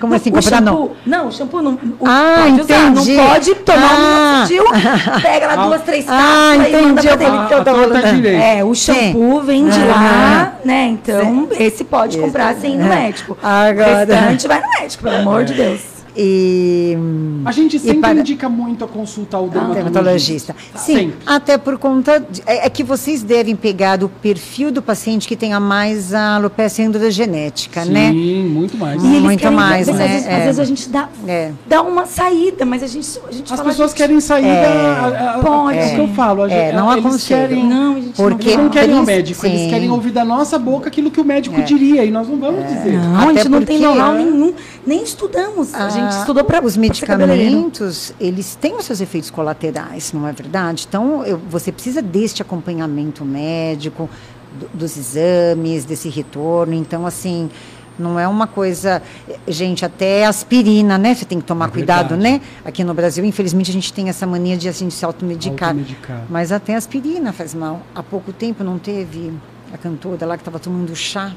[0.00, 0.72] Como assim, o comprar não?
[0.72, 1.72] shampoo, não, o shampoo não.
[1.72, 3.16] O, Ah, pode usar, entendi.
[3.16, 3.96] não pode tomar Ah.
[3.96, 4.64] um minoxidil,
[5.22, 7.06] pega lá duas, três Ah, cápsulas e manda entendi.
[7.08, 7.34] pra dentro.
[7.34, 8.44] Ah, A direita.
[8.44, 9.84] É, o shampoo vende Ah.
[9.86, 10.86] lá, né?
[10.88, 12.24] Então, esse pode Isso.
[12.24, 12.88] comprar sem ir no É.
[12.88, 13.36] médico.
[13.42, 15.80] Agora- O restante vai no médico, pelo amor de Deus.
[16.16, 16.96] E,
[17.44, 20.52] A gente sempre para- indica muito a consulta ao dermatologista.
[20.54, 20.56] dermatologista.
[20.76, 21.16] Sim, Sempre.
[21.26, 22.20] até por conta.
[22.20, 26.36] de- é, é que vocês devem pegar o perfil do paciente que tenha mais a
[26.36, 28.12] alopecia androgenética, Sim, né?
[28.12, 29.02] muito mais.
[29.02, 30.06] E eles Muito querem- mais, às né?
[30.08, 30.36] Vezes, É.
[30.36, 31.50] Às vezes a gente dá, É.
[31.66, 34.62] dá uma saída, mas a gente, a gente As fala, pessoas gente, querem sair É.
[34.62, 34.68] da.
[34.70, 35.78] a- a- Pode.
[35.78, 36.42] É o que eu falo.
[36.42, 37.48] a É, gente- não eles aconselho.
[37.48, 37.64] querem.
[37.66, 39.68] Não, a gente Porque- Eles não querem o médico, eles sim.
[39.70, 41.62] querem ouvir da nossa boca aquilo que o médico É.
[41.64, 42.92] diria, e nós não vamos dizer.
[42.98, 44.52] Não, a Até gente não tem know-how nenhum,
[44.86, 45.74] nem estudamos.
[45.74, 50.32] a gente Ah, estudou para os medicamentos, eles têm os seus efeitos colaterais, não é
[50.32, 50.86] verdade?
[50.88, 54.08] Então, eu- você precisa deste acompanhamento médico,
[54.58, 56.74] do- dos exames, desse retorno.
[56.74, 57.50] Então, assim,
[57.98, 59.02] não é uma coisa.
[59.46, 61.14] Gente, até aspirina, né?
[61.14, 62.40] Você tem que tomar É cuidado, né?
[62.64, 65.70] Aqui no Brasil, infelizmente, a gente tem essa mania de assim, se automedicar.
[65.70, 66.22] Automedicar.
[66.28, 67.82] Mas até aspirina faz mal.
[67.94, 69.32] Há pouco tempo não teve
[69.72, 71.32] a cantora lá que estava tomando chá.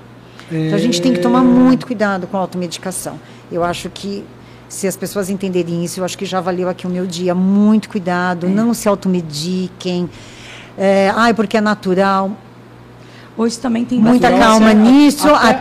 [0.52, 3.20] Então a gente tem que tomar muito cuidado com a automedicação.
[3.52, 4.24] Eu acho que
[4.70, 7.34] se as pessoas entenderem isso, eu acho que já valeu aqui o meu dia.
[7.34, 10.10] Muito cuidado, não se automediquem.
[10.78, 12.32] É, ai, porque é natural.
[13.40, 15.60] Hoje também tem Muita calma Até- nisso, até-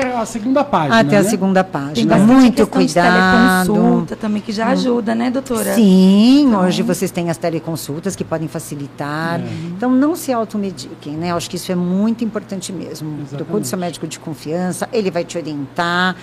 [0.00, 1.00] até a segunda página.
[1.00, 1.28] Até a né?
[1.28, 2.16] segunda Tem página.
[2.16, 3.72] bastante Muito de cuidado.
[3.72, 3.74] Hum.
[3.74, 5.74] teleconsulta também, que já ajuda, né, doutora?
[5.74, 9.40] Sim, Então- hoje vocês têm as teleconsultas que podem facilitar.
[9.40, 9.44] É.
[9.76, 11.32] Então, não se automediquem, né?
[11.34, 13.18] Acho que isso é muito importante mesmo.
[13.36, 16.14] Procure seu médico de confiança, ele vai te orientar,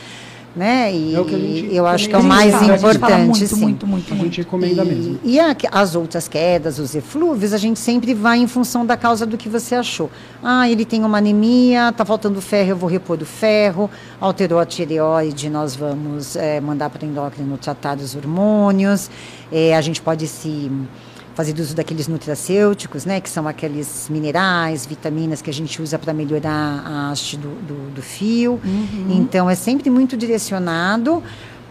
[0.56, 0.93] né?
[0.95, 3.47] E É o que a gente eu acho que é o mais fala, importante, muito,
[3.47, 3.56] sim.
[3.62, 5.20] muito, muito, A gente recomenda e, mesmo.
[5.24, 9.26] E a- as outras quedas, os eflúvios, a gente sempre vai em função da causa
[9.26, 10.10] do que você achou.
[10.41, 13.89] Ah, ele tem uma anemia, tá faltando ferro, eu vou repor o ferro.
[14.22, 19.10] Alterou a tireoide, nós vamos eh, mandar para o endócrino tratar os hormônios.
[19.51, 20.72] Eh, a gente pode se
[21.36, 26.14] fazer uso daqueles nutracêuticos, né, que são aqueles minerais, vitaminas que a gente usa para
[26.14, 28.60] melhorar a haste do, do, do fio.
[29.10, 31.22] Então, é sempre muito direcionado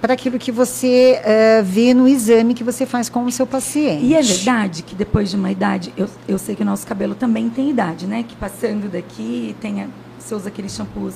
[0.02, 4.04] para aquilo que você eh, vê no exame que você faz com o seu paciente.
[4.04, 7.14] E é verdade que depois de uma idade, eu, eu sei que o nosso cabelo
[7.14, 8.22] também tem idade, né?
[8.22, 9.88] Que passando daqui, tem
[10.18, 11.14] você usa aqueles shampoos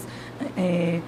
[0.56, 1.00] é,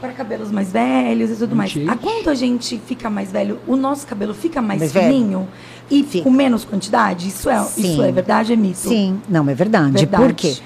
[0.00, 1.70] para cabelos mais velhos e tudo mais.
[1.70, 1.90] Anti-age.
[1.90, 5.06] A quando a gente fica mais velho, o nosso cabelo fica mais, Mais velho.
[5.06, 6.24] fininho e Fica.
[6.24, 7.28] com menos quantidade?
[7.28, 8.02] Isso é, isso Sim.
[8.02, 8.78] é verdade, é mito?
[8.78, 9.98] Sim, não, é verdade.
[9.98, 10.22] Verdade.
[10.22, 10.56] Por quê?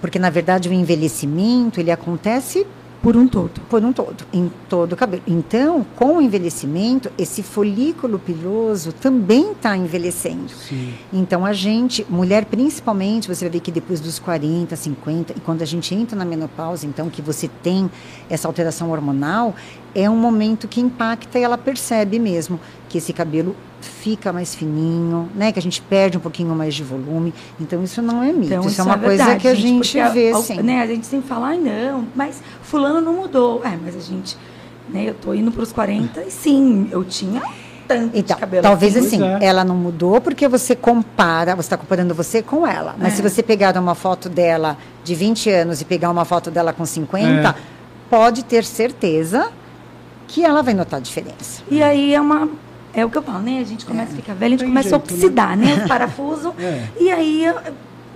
[0.00, 2.66] Porque, na verdade, o envelhecimento, ele acontece
[3.00, 3.60] Por um todo.
[3.68, 5.22] por um todo, em todo o cabelo.
[5.28, 10.48] Então, com o envelhecimento, esse folículo piloso também está envelhecendo.
[10.48, 10.94] Sim.
[11.12, 15.62] Então, a gente, mulher principalmente, você vai ver que depois dos 40, 50, e quando
[15.62, 17.88] a gente entra na menopausa, então, que você tem
[18.28, 19.54] essa alteração hormonal,
[19.94, 22.58] é um momento que impacta e ela percebe mesmo
[22.88, 23.54] que esse cabelo
[23.86, 25.52] fica mais fininho, né?
[25.52, 27.32] Que a gente perde um pouquinho mais de volume.
[27.60, 28.46] Então, isso não é mito.
[28.52, 30.62] Então, isso, é uma coisa verdade, que a gente porque vê, a- sim.
[30.62, 33.62] Né, a gente sempre fala, ai não, mas fulano não mudou.
[33.64, 34.36] É, mas a gente,
[34.88, 37.42] né, eu tô indo para os 40 e sim, eu tinha
[37.88, 39.22] tanto Então, de cabelo talvez assim.
[39.22, 39.44] assim, é.
[39.44, 42.94] ela não mudou porque você compara, você está comparando você com ela.
[42.98, 43.16] Mas É.
[43.16, 46.86] se você pegar uma foto dela de 20 anos e pegar uma foto dela com
[46.86, 47.54] 50, É.
[48.08, 49.50] pode ter certeza
[50.28, 51.62] que ela vai notar a diferença.
[51.70, 52.48] E aí é uma.
[52.94, 53.58] É o que eu falo, né?
[53.60, 55.74] A gente começa a ficar velha, a gente Tem começa jeito, a oxidar, né?
[55.82, 56.52] Os parafusos.
[56.58, 56.88] É.
[57.00, 57.44] E aí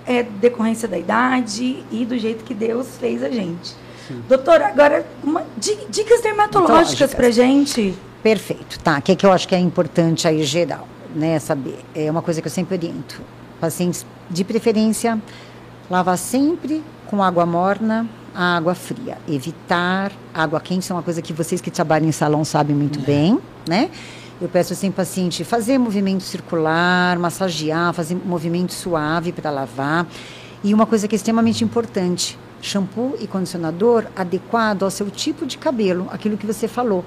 [0.05, 3.75] é decorrência da idade e do jeito que Deus fez a gente.
[4.29, 7.13] Doutora, agora, uma, di- dicas dermatológicas Dermatológicas.
[7.13, 7.93] pra gente.
[8.23, 8.99] Perfeito, tá?
[8.99, 11.37] O que, é que eu acho que é importante aí geral, né?
[11.39, 11.79] Saber.
[11.95, 13.21] É uma coisa que eu sempre oriento.
[13.59, 15.19] Pacientes, de preferência,
[15.89, 19.17] lavar sempre com água morna, a água fria.
[19.27, 22.99] Evitar água quente, isso é uma coisa que vocês que trabalham em salão sabem muito
[23.01, 23.89] bem, né?
[24.39, 30.05] Eu peço ao paciente fazer movimento circular, massagear, fazer movimento suave para lavar.
[30.63, 35.57] E uma coisa que é extremamente importante, shampoo e condicionador adequado ao seu tipo de
[35.57, 37.03] cabelo, aquilo que você falou.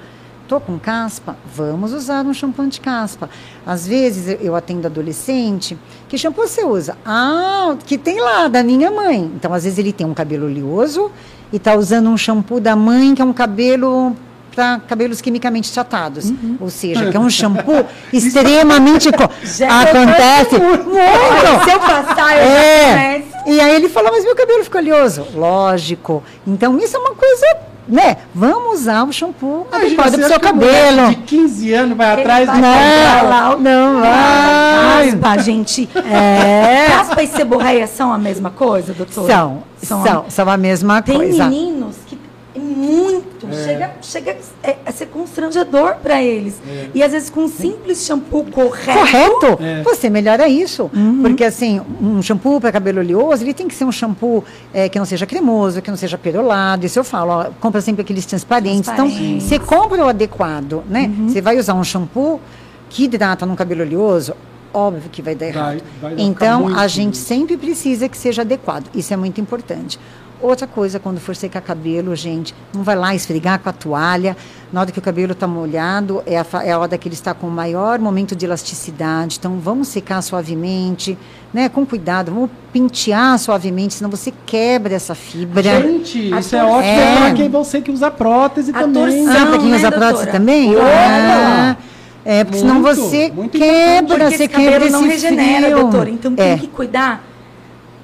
[0.49, 1.37] Tô com caspa?
[1.55, 3.31] Vamos usar um shampoo anti-caspa.
[3.65, 5.79] Às vezes eu- atendo adolescente,
[6.09, 6.99] que shampoo você usa?
[7.07, 9.31] Ah, que tem lá, da minha mãe.
[9.37, 11.13] Então, às vezes ele tem um cabelo oleoso
[11.53, 14.17] e está usando um shampoo da mãe, que é um cabelo
[14.55, 16.33] para cabelos quimicamente tratados.
[16.61, 19.11] Ou seja, que é um shampoo extremamente...
[19.13, 21.65] co- Já Acontece muito!
[21.65, 23.23] Se eu passar, eu É.
[23.47, 25.27] E aí ele falou, mas meu cabelo ficou oleoso.
[25.35, 26.23] Lógico.
[26.47, 27.47] Então isso é uma coisa,
[27.89, 28.19] né?
[28.35, 31.09] Vamos usar o shampoo Imagina, adequado pro acha seu a cabelo.
[31.09, 35.11] De 15 anos vai Ele atrás vai comprar lá o- Não vai.
[35.13, 35.89] Caspa, gente.
[35.97, 36.87] É.
[36.91, 39.27] Caspa e seborreia são a mesma coisa, doutora?
[39.27, 41.45] São, São são, são a mesma Tem coisa.
[41.45, 42.10] meninos que
[42.55, 43.65] é muito muito.
[43.65, 46.61] Chega, chega é, a ser constrangedor para eles.
[46.95, 48.99] E às vezes com um simples shampoo correto.
[48.99, 49.59] Correto?
[49.63, 49.83] É.
[49.83, 50.91] Você melhora isso.
[51.23, 54.99] Porque, assim, um shampoo para cabelo oleoso, ele tem que ser um shampoo é, que
[54.99, 56.87] não seja cremoso, que não seja perolado.
[56.87, 58.91] Isso eu falo, ó, compra sempre aqueles transparentes.
[58.91, 59.19] Transparentes.
[59.21, 61.11] Então, você compra o adequado, né?
[61.29, 62.41] Você vai usar um shampoo
[62.89, 64.35] que hidrata num cabelo oleoso,
[64.75, 65.83] óbvio que vai dar Vai- errado.
[66.01, 68.87] vai ficar então, a gente sempre precisa que seja adequado.
[68.95, 69.99] Isso é muito importante.
[70.43, 74.35] Outra coisa, quando for secar cabelo, gente, não vai lá esfregar com a toalha.
[74.73, 77.35] Na hora que o cabelo está molhado, é a, é a hora que ele está
[77.35, 79.37] com o maior momento de elasticidade.
[79.39, 81.19] Então, vamos secar suavemente,
[81.53, 81.69] né?
[81.69, 85.63] Com cuidado, vamos pentear suavemente, senão você quebra essa fibra.
[85.63, 87.17] Gente, A isso é ótimo É.
[87.19, 89.27] para quem você que usa prótese A também.
[89.27, 90.33] torção- Ah, para quem né, usa prótese doutora?
[90.33, 90.75] também?
[90.77, 91.77] Ah,
[92.25, 95.81] é, porque senão Muito, você muito quebra, Porque você esse quebra cabelo não regenera, fio.
[95.81, 96.11] doutora.
[96.11, 96.49] Então é.
[96.51, 97.25] tem que cuidar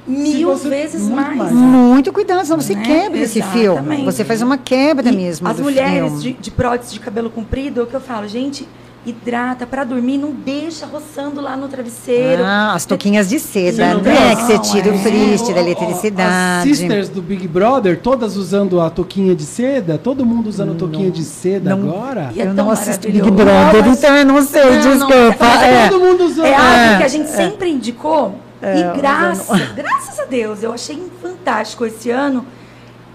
[0.06, 1.36] mil você- vezes muito mais.
[1.36, 1.52] mais.
[1.52, 2.82] Muito cuidado, senão você Né?
[2.84, 3.72] quebra esse fio.
[3.72, 4.04] Exatamente.
[4.04, 5.48] Você faz uma quebra E mesmo.
[5.48, 6.20] As do mulheres fio.
[6.20, 8.66] de, de prótese de cabelo comprido, é o que eu falo, gente,
[9.04, 12.42] hidrata pra dormir, não deixa roçando lá no travesseiro.
[12.44, 14.34] Ah, as touquinhas de seda, não né?
[14.34, 14.98] Que você tira o É.
[14.98, 16.68] frizz, tira a As eletricidade.
[16.74, 21.22] sisters do Big Brother, todas usando a touquinha de seda, todo mundo usando touquinha de
[21.22, 21.88] seda não.
[21.88, 22.32] agora.
[22.34, 23.20] E é eu tão não assisto Big.
[23.30, 25.44] Brother, Não, mas- então eu não sei, Não, não, desculpa.
[25.64, 25.88] é.
[25.88, 26.46] Todo mundo usando.
[26.46, 28.34] É algo É, que a gente sempre indicou.
[28.62, 32.46] E graças, graças a Deus, eu achei fantástico esse ano.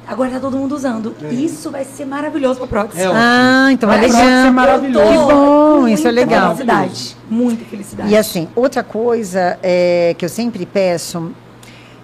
[0.07, 1.15] Agora tá todo mundo usando.
[1.31, 3.03] Isso vai ser maravilhoso pra prótese.
[3.03, 3.11] É.
[3.13, 4.45] Ah, então é prótese legal.
[4.45, 5.07] é maravilhoso.
[5.07, 6.47] Que bom, Muita isso é legal.
[6.47, 7.17] Felicidade.
[7.29, 8.09] Muita felicidade.
[8.09, 11.31] E assim, outra coisa é, que eu sempre peço,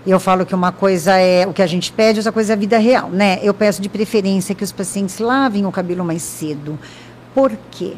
[0.05, 2.57] eu falo que uma coisa é o que a gente pede, outra coisa é a
[2.57, 3.39] vida real, né?
[3.41, 6.79] Eu peço de preferência que os pacientes lavem o cabelo mais cedo.
[7.35, 7.95] Por quê?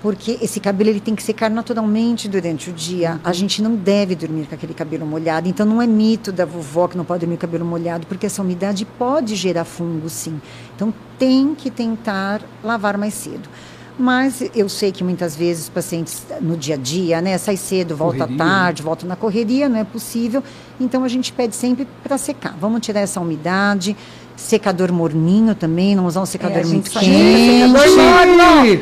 [0.00, 3.20] Porque esse cabelo ele tem que secar naturalmente durante o dia.
[3.24, 5.48] A gente não deve dormir com aquele cabelo molhado.
[5.48, 8.26] Então não é mito da vovó que não pode dormir com o cabelo molhado, porque
[8.26, 10.40] essa umidade pode gerar fungo, sim.
[10.76, 13.48] Então tem que tentar lavar mais cedo.
[13.98, 17.96] Mas eu sei que muitas vezes os pacientes no dia a dia, né, sai cedo,
[17.96, 20.40] volta Correria, à tarde, volta na correria, não é possível.
[20.78, 22.56] Então a gente pede sempre para secar.
[22.60, 23.96] Vamos tirar essa umidade,
[24.38, 27.04] secador morninho também, não usar um secador É, muito quente.
[27.04, 28.78] secador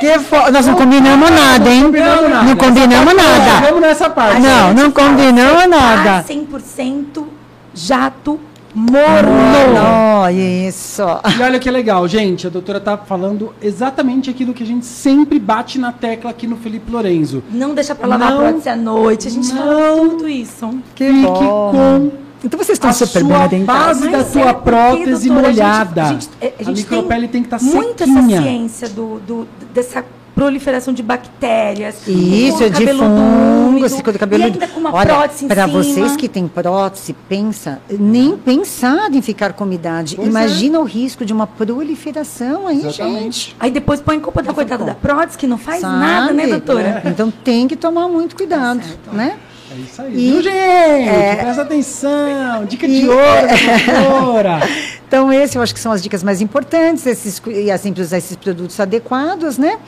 [0.00, 1.84] Que fo- Nós não combinamos nada, hein?
[1.84, 2.42] combinamos nada.
[2.44, 3.66] Não combinamos nada.
[3.66, 4.40] Vamos nessa parte.
[4.40, 6.24] Não, não combinamos Secar nada.
[6.24, 7.24] 100%
[7.72, 8.38] jato
[8.74, 9.30] morno.
[9.74, 11.02] Não, isso.
[11.38, 15.38] E olha que legal, gente, a doutora tá falando exatamente aquilo que a gente sempre
[15.38, 17.42] bate na tecla aqui no Felipe Lorenzo.
[17.50, 18.36] Não deixa pra lavar Não.
[18.38, 19.28] a prótese à noite.
[19.28, 19.62] A gente Não.
[19.62, 20.68] fala tudo isso.
[20.94, 21.70] Que Fique bom.
[21.72, 24.00] com Então vocês estão a super sua bem orientados.
[24.00, 26.02] base da sua é porque, prótese doutora, a gente- molhada.
[26.02, 28.36] A gente, é, a A gente micropele tem que estar Muita sequinha.
[28.38, 32.06] essa ciência do, do- dessa proliferação de bactérias.
[32.06, 35.46] Isso, com o de fungos, úmido, ficou do cabelo E ainda com uma Olha, prótese
[35.46, 40.14] em para vocês que têm prótese, pensa, nem pensar em ficar com umidade.
[40.14, 40.30] Pois é.
[40.30, 43.22] Imagina o risco de uma proliferação aí, Exatamente.
[43.22, 43.56] gente.
[43.58, 45.98] Aí depois põe culpa da coitada da prótese, que não faz Sabe?
[46.00, 47.02] nada, né, doutora?
[47.06, 49.14] Então tem que tomar muito cuidado, Tá certo.
[49.16, 49.36] né?
[49.76, 50.12] É isso aí.
[50.14, 50.56] E- Viu, gente?
[50.56, 52.64] é- Presta atenção.
[52.64, 53.20] Dica E- de ouro,
[54.20, 54.60] doutora.
[55.06, 58.18] Então, esse eu acho que são as dicas mais importantes, esses, e é sempre usar
[58.18, 59.78] esses produtos adequados, né?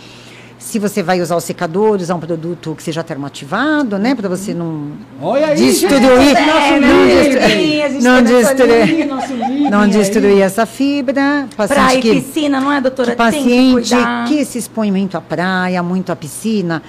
[0.59, 4.15] Se você vai usar o secador, usar um produto que seja termoativado, né?
[4.15, 4.91] Para você não
[5.23, 6.37] Olha aí, destruir, gente.
[6.37, 9.91] É, não destruir, A não destruir, não aí.
[9.91, 11.47] destruir essa fibra.
[11.57, 13.13] Pra Paciente ir que, piscina, não é, doutora?
[13.13, 14.25] que Tem que paciente cuidar.
[14.29, 16.83] que se expõe muito à praia, muito à piscina,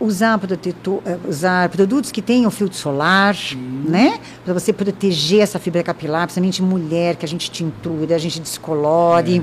[0.00, 4.18] usar, protetor, eh, usar produtos que tenham filtro solar, né?
[4.44, 9.42] Para você proteger essa fibra capilar, principalmente mulher, que a gente tintura, a gente descolore.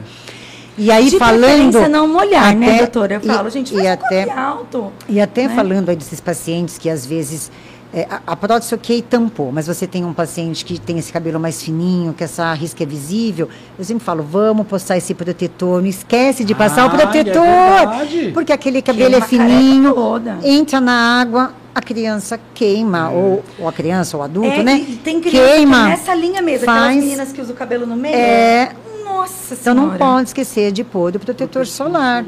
[0.77, 1.87] E aí de falando.
[1.89, 3.13] não molhar, né, até- doutora?
[3.15, 4.91] Eu e- falo, gente, e faz um até- alto.
[5.07, 5.55] E até né?
[5.55, 7.49] falando aí desses pacientes que às vezes.
[7.95, 11.39] É, a, a prótese ok tampou, mas você tem um paciente que tem esse cabelo
[11.39, 13.47] mais fininho, que essa risca é visível.
[13.79, 17.45] Eu sempre falo, vamos postar esse protetor, não esquece de passar Ah, o protetor.
[17.45, 18.31] é verdade.
[18.33, 19.95] porque aquele cabelo é fininho,
[20.43, 24.85] entra na água, a criança queima, ou, ou a criança ou o adulto, É, né?
[24.87, 25.77] e tem criança queima.
[25.77, 28.13] que é nessa linha mesmo, faz- aquelas meninas que usam o cabelo no meio.
[28.15, 28.71] É.
[29.05, 29.99] Nossa Então não senhora.
[29.99, 32.25] pode esquecer de pôr o protetor solar,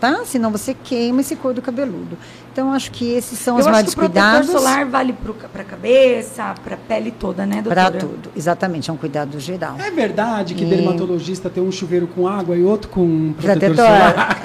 [0.00, 0.20] tá?
[0.24, 2.16] Senão você queima esse couro cabeludo.
[2.60, 4.50] Então acho que esses são os Eu acho maiores que o protetor cuidados.
[4.50, 7.90] solar vale pro, pra cabeça, pra pele toda, né, doutora?
[7.90, 9.76] Para tudo, exatamente, é um cuidado geral.
[9.78, 13.86] É verdade que E- dermatologista tem um chuveiro com água e outro com protetor Protetor.
[13.86, 14.40] solar?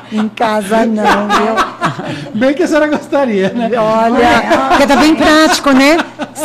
[0.10, 2.34] em casa não, viu?
[2.34, 3.70] Bem que a senhora gostaria, né?
[3.78, 5.96] Olha, porque tá bem prático, né?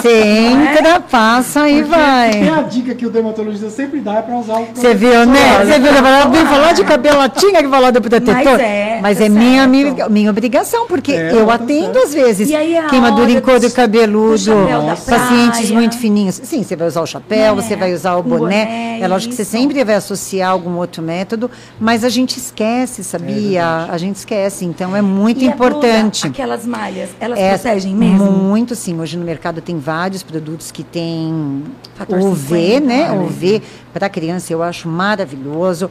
[0.05, 2.31] Você Você entra, passa e Porque vai.
[2.31, 5.65] Tem a dica que o dermatologista sempre dá é para usar o Você viu, né?
[5.65, 8.33] Você viu, ela veio falar de cabelo, ela tinha que falar do protetor.
[8.35, 11.97] Mas é, Mas tá é minha, minha, minha obrigação, porque É, eu tá atendo certo.
[12.05, 16.39] às vezes é queimadura em couro do- cabeludo, do pacientes muito fininhos.
[16.43, 17.61] Sim, você vai usar o chapéu, Né?
[17.61, 18.37] você vai usar o boné.
[18.65, 21.49] boné, é lógico que você sempre vai associar algum outro método,
[21.79, 23.35] mas a gente esquece, sabia?
[23.61, 23.91] verdade.
[23.91, 26.27] a gente esquece, então é muito E a blusa, importante.
[26.27, 28.31] aquelas malhas, elas É, protegem mesmo?
[28.31, 28.99] Muito sim.
[28.99, 31.63] Hoje no mercado tem vários produtos que tem
[31.95, 33.11] Fator UV, 50, né?
[33.11, 33.21] olha.
[33.21, 33.61] UV
[33.93, 35.89] para criança eu acho maravilhoso,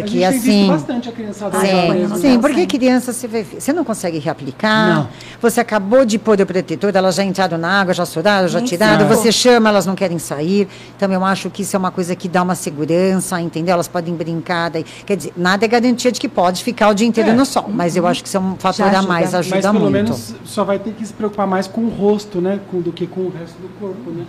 [0.00, 0.68] a porque gente tem visto assim.
[0.68, 2.78] bastante a criançada no Sim, sim, porque sempre.
[2.78, 4.94] criança você, vai você não consegue reaplicar.
[4.96, 5.08] Não.
[5.40, 9.06] Você acabou de pôr o protetor, elas já entraram na água, já sudaram, já tiraram.
[9.08, 10.68] Você chama, elas não querem sair.
[10.96, 13.74] Então eu acho que isso é uma coisa que dá uma segurança, entendeu?
[13.74, 14.70] Elas podem brincar.
[14.70, 17.32] Daí, quer dizer, nada é garantia de que pode ficar o dia inteiro É.
[17.34, 19.06] no sol, mas eu acho que isso é um fator a ajuda.
[19.08, 19.92] mais, Mas ajuda Mas pelo muito.
[19.92, 22.60] menos só vai ter que se preocupar mais com o rosto, né?
[22.70, 24.24] Com, do que com o resto do corpo, né?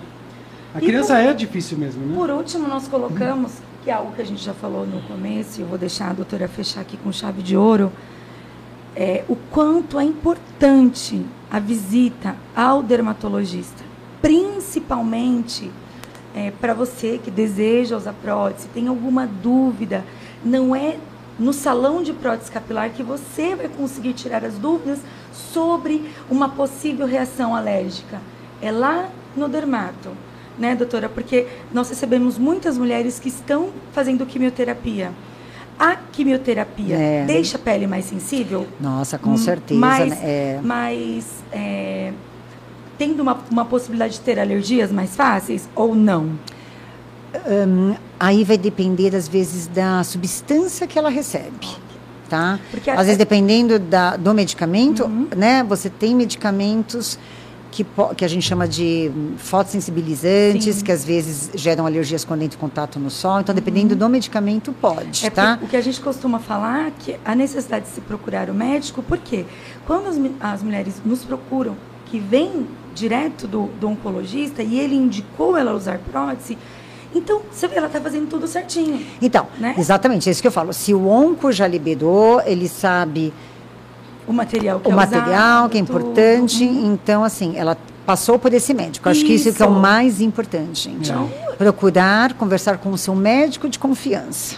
[0.76, 2.16] A criança por- é difícil mesmo, né?
[2.16, 3.51] Por último, nós colocamos,
[3.84, 6.47] que é algo que a gente já falou no começo, eu vou deixar a doutora
[6.47, 7.91] fechar aqui com chave de ouro,
[8.95, 13.84] é, o quanto é importante a visita ao dermatologista,
[14.21, 15.71] principalmente
[16.59, 20.03] para você que deseja usar prótese, tem alguma dúvida,
[20.43, 20.97] não é
[21.38, 24.99] no salão de prótese capilar que você vai conseguir tirar as dúvidas
[25.31, 28.19] sobre uma possível reação alérgica.
[28.61, 30.11] É lá no dermato,
[30.58, 31.10] né, doutora?
[31.10, 35.12] Porque nós recebemos muitas mulheres que estão fazendo quimioterapia.
[35.80, 37.26] A quimioterapia É.
[37.26, 38.68] deixa a pele mais sensível?
[38.80, 39.80] Nossa, com certeza.
[39.80, 40.20] Mas, né?
[40.22, 40.60] É.
[40.64, 42.12] mas é,
[42.97, 46.30] tendo uma, uma possibilidade de ter alergias mais fáceis ou não?
[47.68, 51.68] Hum, aí vai depender, às vezes, da substância que ela recebe.
[52.30, 52.60] Tá?
[52.72, 55.28] Porque Às a- vezes, dependendo da, do medicamento, Uhum.
[55.36, 55.64] né?
[55.64, 57.18] Você tem medicamentos
[57.74, 60.84] que, que a gente chama de hum, fotossensibilizantes, Sim.
[60.86, 63.39] que às vezes geram alergias quando entra em contato no sol.
[63.39, 65.57] Então, dependendo do medicamento, pode, É tá?
[65.57, 69.01] por- o que a gente costuma falar que a necessidade de se procurar o médico,
[69.01, 69.45] porque
[69.88, 70.17] quando as,
[70.53, 75.97] as mulheres nos procuram, que vem direto do, do oncologista e ele indicou ela usar
[75.97, 76.57] prótese,
[77.15, 79.03] então você vê, ela está fazendo tudo certinho.
[79.19, 79.74] Então, né?
[79.78, 80.71] exatamente, é isso que eu falo.
[80.74, 83.34] Se o onco já liberou, ele sabe
[84.28, 85.28] O material que o é material
[85.65, 85.91] usado, que é tudo.
[85.99, 86.63] importante.
[86.63, 86.93] Uhum.
[86.93, 89.07] Então, assim, ela passou por esse médico.
[89.09, 89.80] Acho que isso que é o Isso.
[89.80, 91.09] mais importante, gente.
[91.11, 94.55] Então, Procurar conversar com o seu médico de confiança.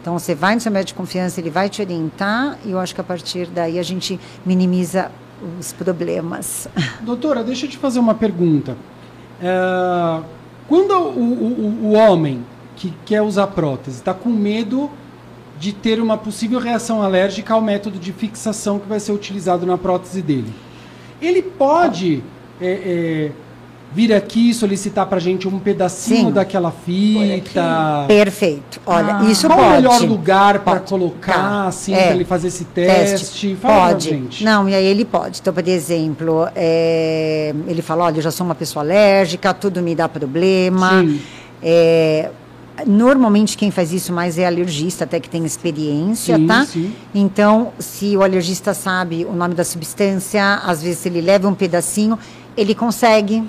[0.00, 2.94] Então, você vai no seu médico de confiança, ele vai te orientar, e eu acho
[2.94, 5.10] que a partir daí a gente minimiza
[5.58, 6.68] os problemas.
[7.02, 8.76] Doutora, deixa eu te fazer uma pergunta.
[9.42, 10.20] É,
[10.68, 12.44] quando o, o- o- o homem
[12.76, 14.90] que quer usar prótese está com medo
[15.58, 19.78] de ter uma possível reação alérgica ao método de fixação que vai ser utilizado na
[19.78, 20.52] prótese dele,
[21.22, 22.22] ele pode
[22.60, 23.30] é, é,
[23.92, 26.32] vir aqui e solicitar para gente um pedacinho Sim.
[26.32, 28.04] daquela fita?
[28.08, 28.80] Perfeito.
[28.84, 29.24] Olha, Ah.
[29.24, 29.70] isso Qual pode.
[29.70, 31.66] o melhor lugar para colocar, Tá.
[31.68, 32.06] assim, É.
[32.06, 33.54] para ele fazer esse teste?
[33.56, 34.10] Fala pra pode.
[34.10, 34.44] gente.
[34.44, 35.38] Não, e aí ele pode.
[35.40, 39.94] Então, por exemplo, é, ele fala, olha, eu já sou uma pessoa alérgica, tudo me
[39.94, 41.00] dá problema.
[41.02, 41.20] Sim.
[41.62, 42.30] É,
[42.86, 46.64] normalmente quem faz isso mais é alergista, até que tem experiência, Sim, tá?
[46.66, 46.92] sim.
[47.14, 52.18] Então, se o alergista sabe o nome da substância, às vezes ele leva um pedacinho,
[52.56, 53.44] ele consegue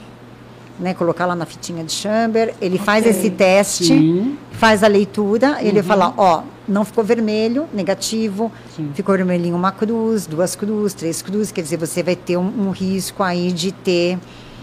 [0.79, 3.17] né, colocar lá na fitinha de chamber, ele faz Ok.
[3.17, 4.37] esse teste, Sim.
[4.51, 5.83] faz a leitura, ele Uhum.
[5.85, 8.91] fala, ó, não ficou vermelho, negativo, Sim.
[8.93, 12.71] ficou vermelhinho uma cruz, duas cruzes, três cruzes, quer dizer, você vai ter um, um
[12.71, 14.19] risco aí de ter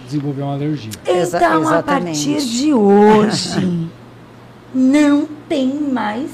[0.06, 0.90] Desenvolver uma alergia.
[1.06, 2.26] Exa- Então, a exatamente.
[2.30, 3.88] partir de hoje,
[4.74, 6.30] não tem mais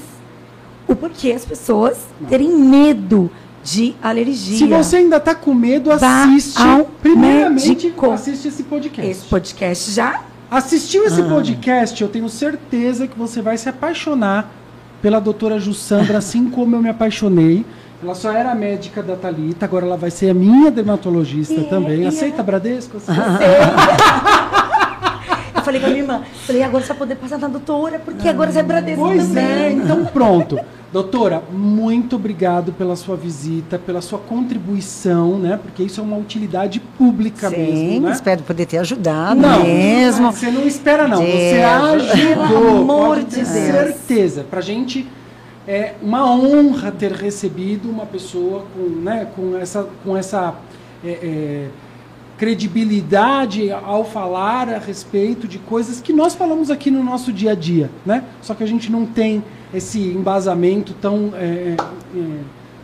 [0.87, 3.29] o porquê as pessoas terem medo
[3.63, 4.57] de alergia.
[4.57, 6.57] Se você ainda está com medo, assiste.
[6.61, 8.09] ao Primeiramente, médico.
[8.11, 9.11] assiste esse podcast.
[9.11, 10.21] Esse podcast já
[10.51, 11.25] Assistiu esse Ah.
[11.29, 14.49] podcast, eu tenho certeza que você vai se apaixonar
[14.99, 17.63] pela doutora Jussandra, assim como eu me apaixonei.
[18.01, 22.01] Ela só era médica da Thalita, agora ela vai ser a minha dermatologista E- também.
[22.01, 22.97] e Aceita ela- Bradesco?
[22.97, 23.19] Aceita?
[25.69, 28.51] Falei com a minha irmã, falei, agora você vai poder passar na doutora, porque agora
[28.51, 29.43] você é Bradesco Pois também.
[29.45, 30.59] é, então pronto.
[30.91, 35.59] Doutora, muito obrigado pela sua visita, pela sua contribuição, né?
[35.61, 38.13] Porque isso é uma utilidade pública Sim, mesmo, né?
[38.13, 40.31] espero poder ter ajudado Não, mesmo.
[40.31, 41.17] Você não espera, não.
[41.17, 42.11] Você Deus.
[42.11, 42.47] ajudou.
[42.47, 43.47] Pelo amor de Deus.
[43.47, 44.43] certeza.
[44.49, 45.07] Pra gente
[45.67, 50.55] é uma honra ter recebido uma pessoa com, né, com essa, com essa
[51.05, 51.67] é, é,
[52.39, 57.55] credibilidade ao falar a respeito de coisas que nós falamos aqui no nosso dia a
[57.55, 58.23] dia, né?
[58.41, 61.75] Só que a gente não tem esse embasamento tão é,
[62.15, 62.37] é,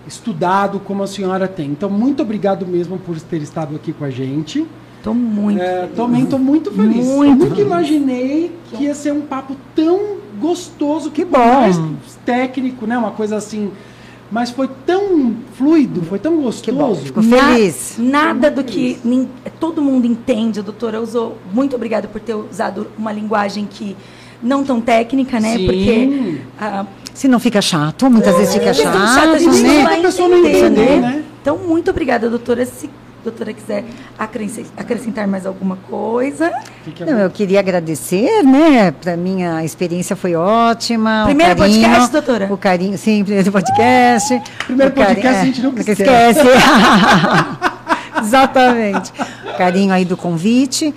[0.06, 1.72] estudado como a senhora tem.
[1.72, 4.68] Então, muito obrigado mesmo por ter estado aqui com a gente.
[5.02, 5.62] Tô muito.
[5.62, 7.06] É, também estou muito feliz.
[7.06, 11.38] Muito Eu nunca imaginei que ia ser um papo tão gostoso, Que bom.
[11.38, 11.80] mais
[12.26, 12.98] técnico, né?
[12.98, 13.72] Uma coisa assim.
[14.32, 16.88] Mas foi tão fluido, foi tão Que bom.
[16.88, 17.02] gostoso.
[17.06, 17.96] Fico Na- feliz.
[18.00, 21.38] nada do que nin- todo mundo entende, a doutora usou.
[21.54, 23.96] Muito obrigada por ter usado uma linguagem que
[24.42, 25.58] não tão técnica, né?
[25.58, 25.66] Sim.
[25.66, 29.74] Porque ah, Se não fica chato, muitas vezes fica questão chato, chata, a gente né?
[29.78, 30.98] não vai A pessoa não entender, entender, né?
[31.02, 31.24] né?
[31.42, 32.66] Então, muito obrigada, doutora.
[32.66, 32.90] Se
[33.26, 33.84] doutora quiser
[34.18, 36.52] acresce- acrescentar mais alguma coisa.
[37.02, 38.92] Não, eu queria agradecer, né?
[38.92, 41.24] Para mim a experiência foi ótima.
[41.24, 42.48] o Primeiro carinho, podcast, doutora?
[42.54, 44.42] O carinho, sim, primeiro podcast.
[44.66, 46.40] Primeiro podcast a gente nunca esquece.
[48.22, 49.12] Exatamente.
[49.54, 50.94] O carinho aí do convite.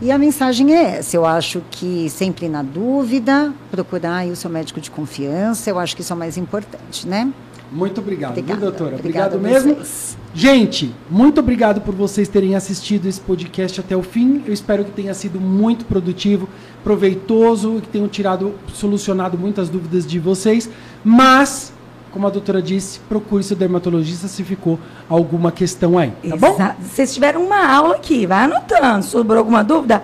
[0.00, 1.16] E a mensagem é essa.
[1.16, 5.70] Eu acho que sempre na dúvida, procurar aí o seu médico de confiança.
[5.70, 7.28] Eu acho que isso é o mais importante, né?
[7.72, 8.96] Muito obrigado, viu, doutora?
[8.96, 9.74] Obrigada obrigado mesmo.
[9.74, 10.16] vocês.
[10.34, 14.42] Gente, muito obrigado por vocês terem assistido esse podcast até o fim.
[14.46, 16.48] Eu espero que tenha sido muito produtivo,
[16.84, 20.70] proveitoso, que tenham tirado, solucionado muitas dúvidas de vocês.
[21.02, 21.72] Mas,
[22.10, 26.56] como a doutora disse, procure seu dermatologista se ficou alguma questão aí, tá bom?
[26.80, 29.04] Vocês tiveram uma aula aqui, vai anotando.
[29.04, 30.02] Sobrou alguma dúvida?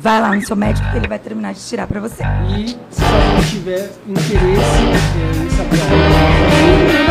[0.00, 2.22] Vai lá no seu médico que ele vai terminar de tirar para você.
[2.56, 4.82] E se alguém tiver interesse
[5.44, 7.07] em saber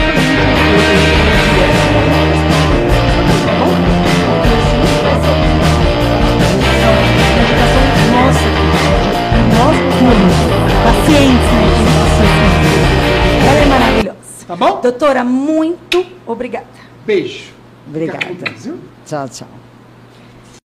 [14.47, 14.79] Tá bom?
[14.79, 16.65] Doutora, muito obrigada.
[17.05, 17.51] Beijo.
[17.85, 18.25] Obrigada.
[19.05, 19.66] Tchau, tchau.